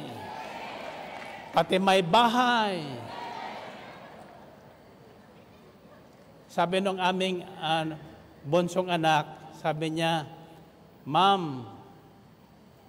[1.54, 2.82] pati may bahay.
[6.50, 7.94] Sabi nung aming uh,
[8.42, 10.26] bonsong anak, sabi niya,
[11.06, 11.66] Ma'am,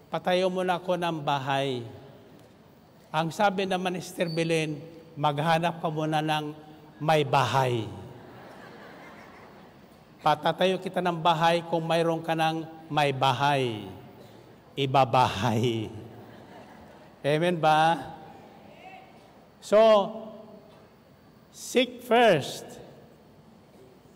[0.09, 1.84] patayo mo na ako ng bahay.
[3.12, 4.80] Ang sabi naman ni Sister Belen,
[5.18, 6.54] maghanap ka muna ng
[7.00, 7.88] may bahay.
[10.20, 13.88] Patatayo kita ng bahay kung mayroon ka ng may bahay.
[14.76, 15.88] Ibabahay.
[17.24, 18.04] Amen ba?
[19.61, 19.80] So,
[21.48, 22.64] seek first.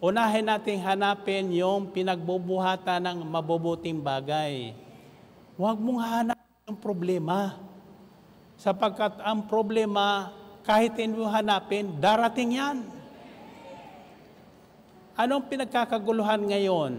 [0.05, 4.77] Unahin nating hanapin yung pinagbubuhatan ng mabubuting bagay.
[5.57, 7.57] Huwag mong hanap yung problema.
[8.61, 10.29] Sapagkat ang problema,
[10.65, 12.79] kahit hindi mo hanapin, darating yan.
[15.15, 16.93] Anong pinagkakaguluhan ngayon?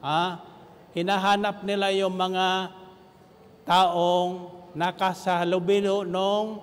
[0.00, 0.40] Ha?
[0.94, 2.72] Hinahanap nila yung mga
[3.66, 4.32] taong
[4.72, 6.62] nakasalubilo nung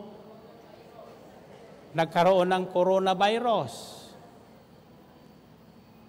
[1.92, 3.74] nagkaroon ng coronavirus.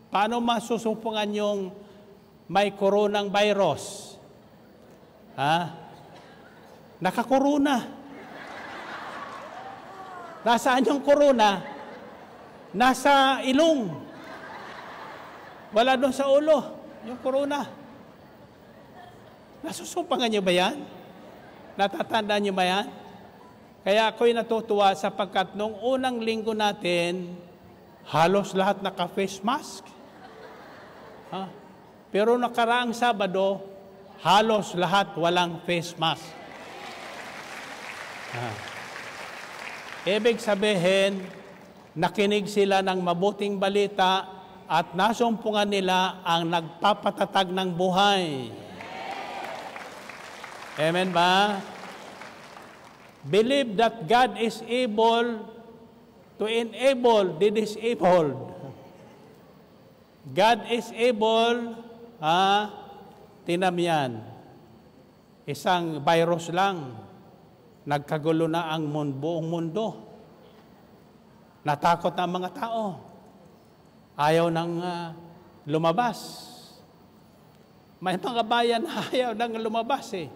[0.09, 1.59] Paano masusupungan yung
[2.47, 4.15] may coronang virus?
[5.35, 5.75] Ha?
[7.03, 7.96] Nakakorona.
[10.47, 11.59] Nasaan yung corona?
[12.71, 13.91] Nasa ilong.
[15.75, 16.63] Wala doon sa ulo.
[17.03, 17.67] Yung corona.
[19.67, 20.87] Nasusupangan niyo ba yan?
[21.75, 22.87] Natatandaan niyo ba yan?
[23.83, 27.35] Kaya ako'y natutuwa sapagkat nung unang linggo natin,
[28.07, 29.83] halos lahat naka-face mask.
[31.35, 31.51] Ha?
[32.15, 33.67] Pero nakaraang Sabado,
[34.23, 36.31] halos lahat walang face mask.
[38.31, 38.76] Ha?
[40.07, 41.19] Ibig sabihin,
[41.99, 44.23] nakinig sila ng mabuting balita
[44.71, 48.55] at nasumpungan nila ang nagpapatatag ng buhay.
[50.79, 51.59] Amen ba?
[53.27, 55.43] Believe that God is able
[56.39, 58.55] to enable the disabled.
[60.31, 61.83] God is able,
[62.23, 62.71] ha,
[63.43, 64.23] tinam yan.
[65.51, 67.06] Isang virus lang,
[67.87, 69.87] nagkagulo na ang mundo, buong mundo.
[71.63, 72.85] Natakot na ang mga tao.
[74.19, 75.15] Ayaw nang uh,
[75.63, 76.19] lumabas.
[78.03, 80.27] May mga bayan na ayaw nang lumabas eh.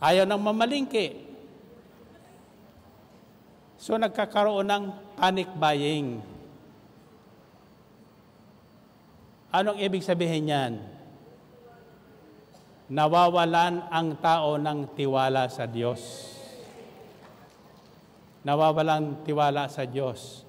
[0.00, 1.28] Ayaw nang mamalingki.
[3.76, 4.84] So nagkakaroon ng
[5.18, 6.22] panic buying.
[9.50, 10.72] Anong ibig sabihin yan?
[12.90, 16.39] Nawawalan ang tao ng tiwala sa Diyos.
[18.40, 20.48] Nawawalan tiwala sa Diyos.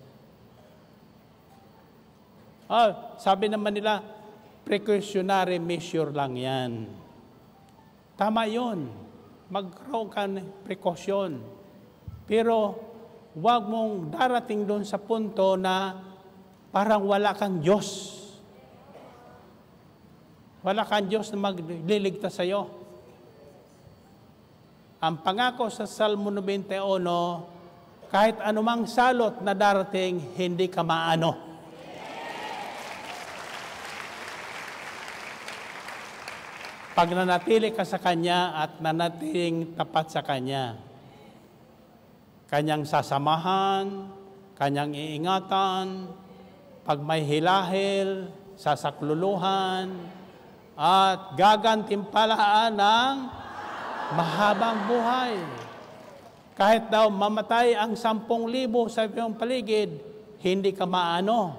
[2.71, 3.99] Ah, sabi naman nila,
[4.63, 6.87] precautionary measure lang yan.
[8.15, 8.87] Tama yon.
[9.51, 11.43] Magkaroon ka ng precaution.
[12.23, 12.79] Pero
[13.35, 15.99] huwag mong darating doon sa punto na
[16.71, 18.15] parang wala kang Diyos.
[20.63, 22.71] Wala kang Diyos na magliligtas sa iyo.
[25.01, 26.77] Ang pangako sa Salmo 91,
[28.11, 31.31] kahit anumang salot na darating, hindi ka maano.
[36.91, 40.75] Pag nanatili ka sa Kanya at nanatiling tapat sa Kanya,
[42.51, 44.11] Kanyang sasamahan,
[44.59, 46.11] Kanyang iingatan,
[46.83, 48.27] pag may hilahil,
[48.59, 49.87] sasakluluhan,
[50.75, 53.15] at gagantimpalaan ng
[54.19, 55.60] mahabang buhay.
[56.61, 59.97] Kahit daw mamatay ang sampung libo sa iyong paligid,
[60.45, 61.57] hindi ka maano.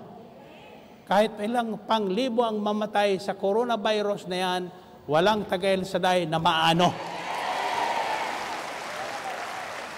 [1.11, 4.63] Kahit ilang pang libo ang mamatay sa coronavirus na yan,
[5.11, 6.95] walang tagail sa day na maano.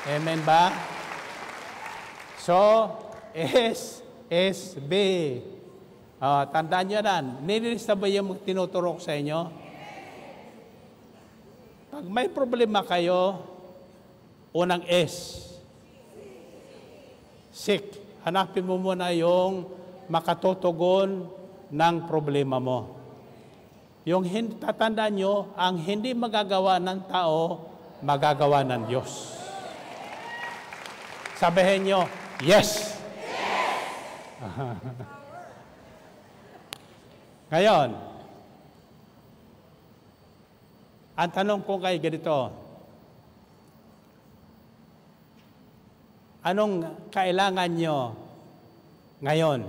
[0.09, 0.73] Amen ba?
[2.41, 2.57] So,
[3.37, 4.01] S,
[4.33, 4.93] S, B.
[6.17, 9.53] Uh, tandaan nyo na, nililista ba yung tinuturok sa inyo?
[11.93, 13.53] Pag may problema kayo,
[14.55, 15.43] unang S.
[17.51, 17.99] Sick.
[18.23, 19.67] Hanapin mo muna yung
[20.07, 21.27] makatutugon
[21.69, 22.95] ng problema mo.
[24.07, 27.67] Yung hindi, tatandaan nyo, ang hindi magagawa ng tao,
[28.01, 29.35] magagawa ng Diyos.
[31.35, 32.01] Sabihin nyo,
[32.45, 33.01] yes!
[33.19, 34.45] yes!
[37.53, 37.89] Ngayon,
[41.15, 42.64] ang tanong ko kay ganito,
[46.45, 48.13] anong kailangan nyo
[49.25, 49.65] ngayon?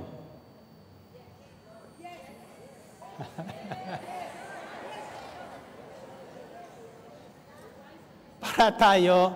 [8.43, 9.31] para tayo,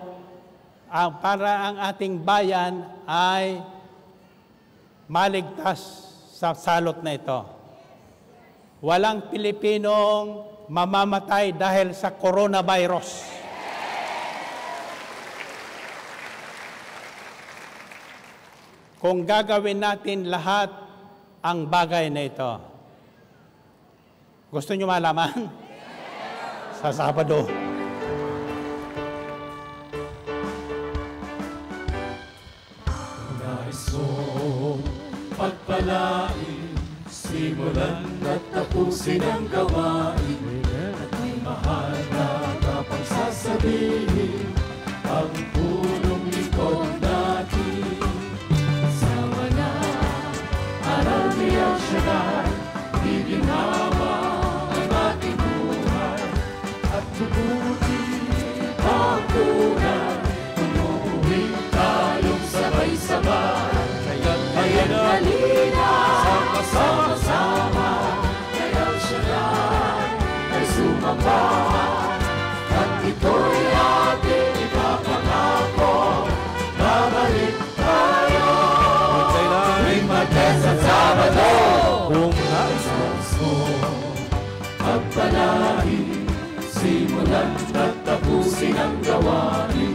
[0.90, 3.62] ang para ang ating bayan ay
[5.08, 7.40] maligtas sa salot na ito.
[8.84, 13.29] Walang Pilipinong mamamatay dahil sa coronavirus.
[19.00, 20.68] Kung gagawin natin lahat
[21.40, 22.52] ang bagay na ito.
[24.52, 25.48] Gusto nyo malaman?
[26.76, 27.48] Sa Sabado.
[33.40, 34.84] Nais mong
[35.32, 36.76] pagpalain,
[37.08, 40.60] simulan at tapusin ang gawain.
[40.76, 42.28] At may mahal na
[42.60, 44.52] kapang sasabihin,
[45.08, 45.99] ang punong
[51.92, 52.59] niya
[88.60, 89.89] tapusin ang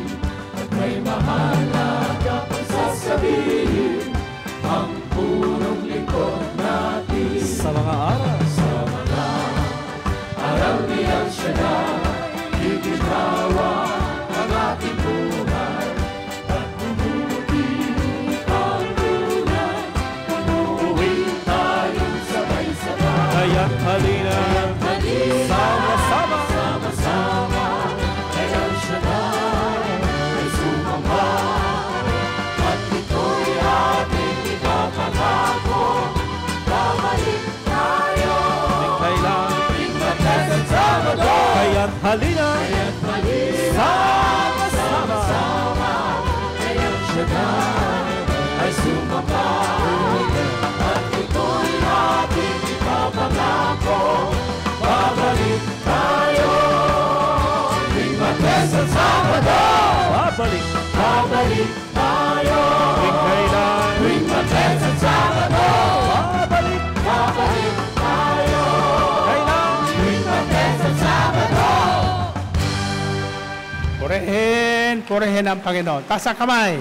[75.15, 76.03] Purihin, ang Panginoon.
[76.11, 76.75] Taas ang kamay.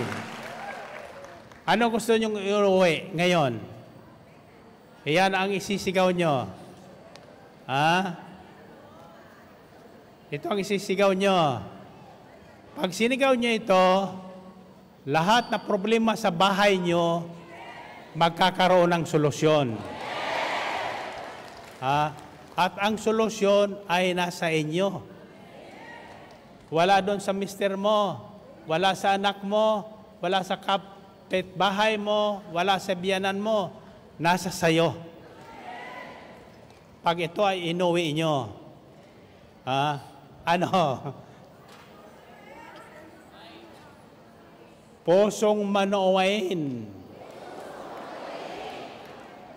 [1.70, 3.62] Ano gusto nyong iuwi ngayon?
[5.06, 6.50] Iyan ang isisigaw nyo.
[7.70, 8.18] Ha?
[10.34, 11.62] Ito ang isisigaw nyo.
[12.74, 13.86] Pag sinigaw nyo ito,
[15.06, 17.30] lahat na problema sa bahay nyo,
[18.18, 19.78] magkakaroon ng solusyon.
[21.78, 22.10] Ha?
[22.58, 25.13] At ang solusyon ay nasa inyo.
[26.74, 28.18] Wala doon sa mister mo,
[28.66, 29.86] wala sa anak mo,
[30.18, 33.70] wala sa kapit bahay mo, wala sa biyanan mo,
[34.18, 34.98] nasa sayo.
[37.06, 38.58] Pag ito ay inuwi nyo,
[39.62, 40.02] ha?
[40.42, 40.66] ano?
[45.06, 46.90] Pusong manuwain.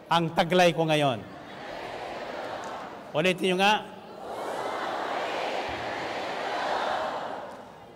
[0.05, 1.17] Ang taglay ko ngayon.
[3.09, 3.96] Ulitin nyo nga.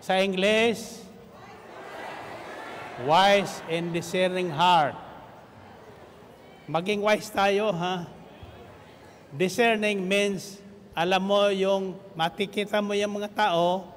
[0.02, 1.06] Sa English,
[3.06, 4.98] wise and discerning heart.
[6.66, 8.10] Maging wise tayo, ha?
[9.30, 10.58] Discerning means,
[10.98, 13.94] alam mo yung matikita mo yung mga tao,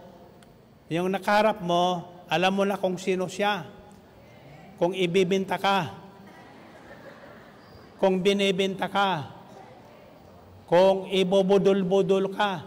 [0.92, 3.64] yung nakaharap mo, alam mo na kung sino siya.
[4.76, 5.88] Kung ibibinta ka.
[7.96, 9.32] Kung binibinta ka.
[10.68, 12.60] Kung ibubudol-budol ka.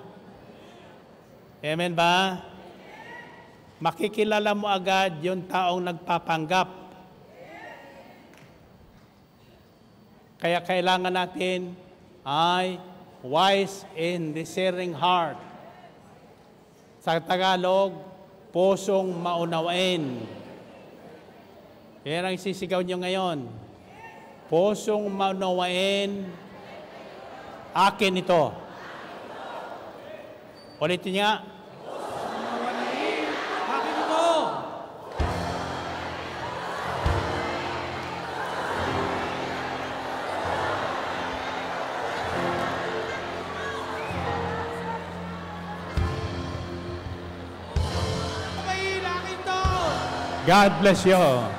[1.62, 2.47] Amen ba?
[3.78, 6.70] Makikilala mo agad yung taong nagpapanggap.
[10.42, 11.78] Kaya kailangan natin
[12.26, 12.82] ay
[13.22, 15.38] wise and discerning heart.
[17.02, 17.94] Sa Tagalog,
[18.50, 20.26] pusong maunawain.
[22.02, 23.46] Yan ang sisigaw nyo ngayon.
[24.50, 26.26] Pusong maunawain,
[27.78, 28.46] akin ito.
[30.82, 31.57] Ulitin niya.
[50.48, 51.57] God bless you.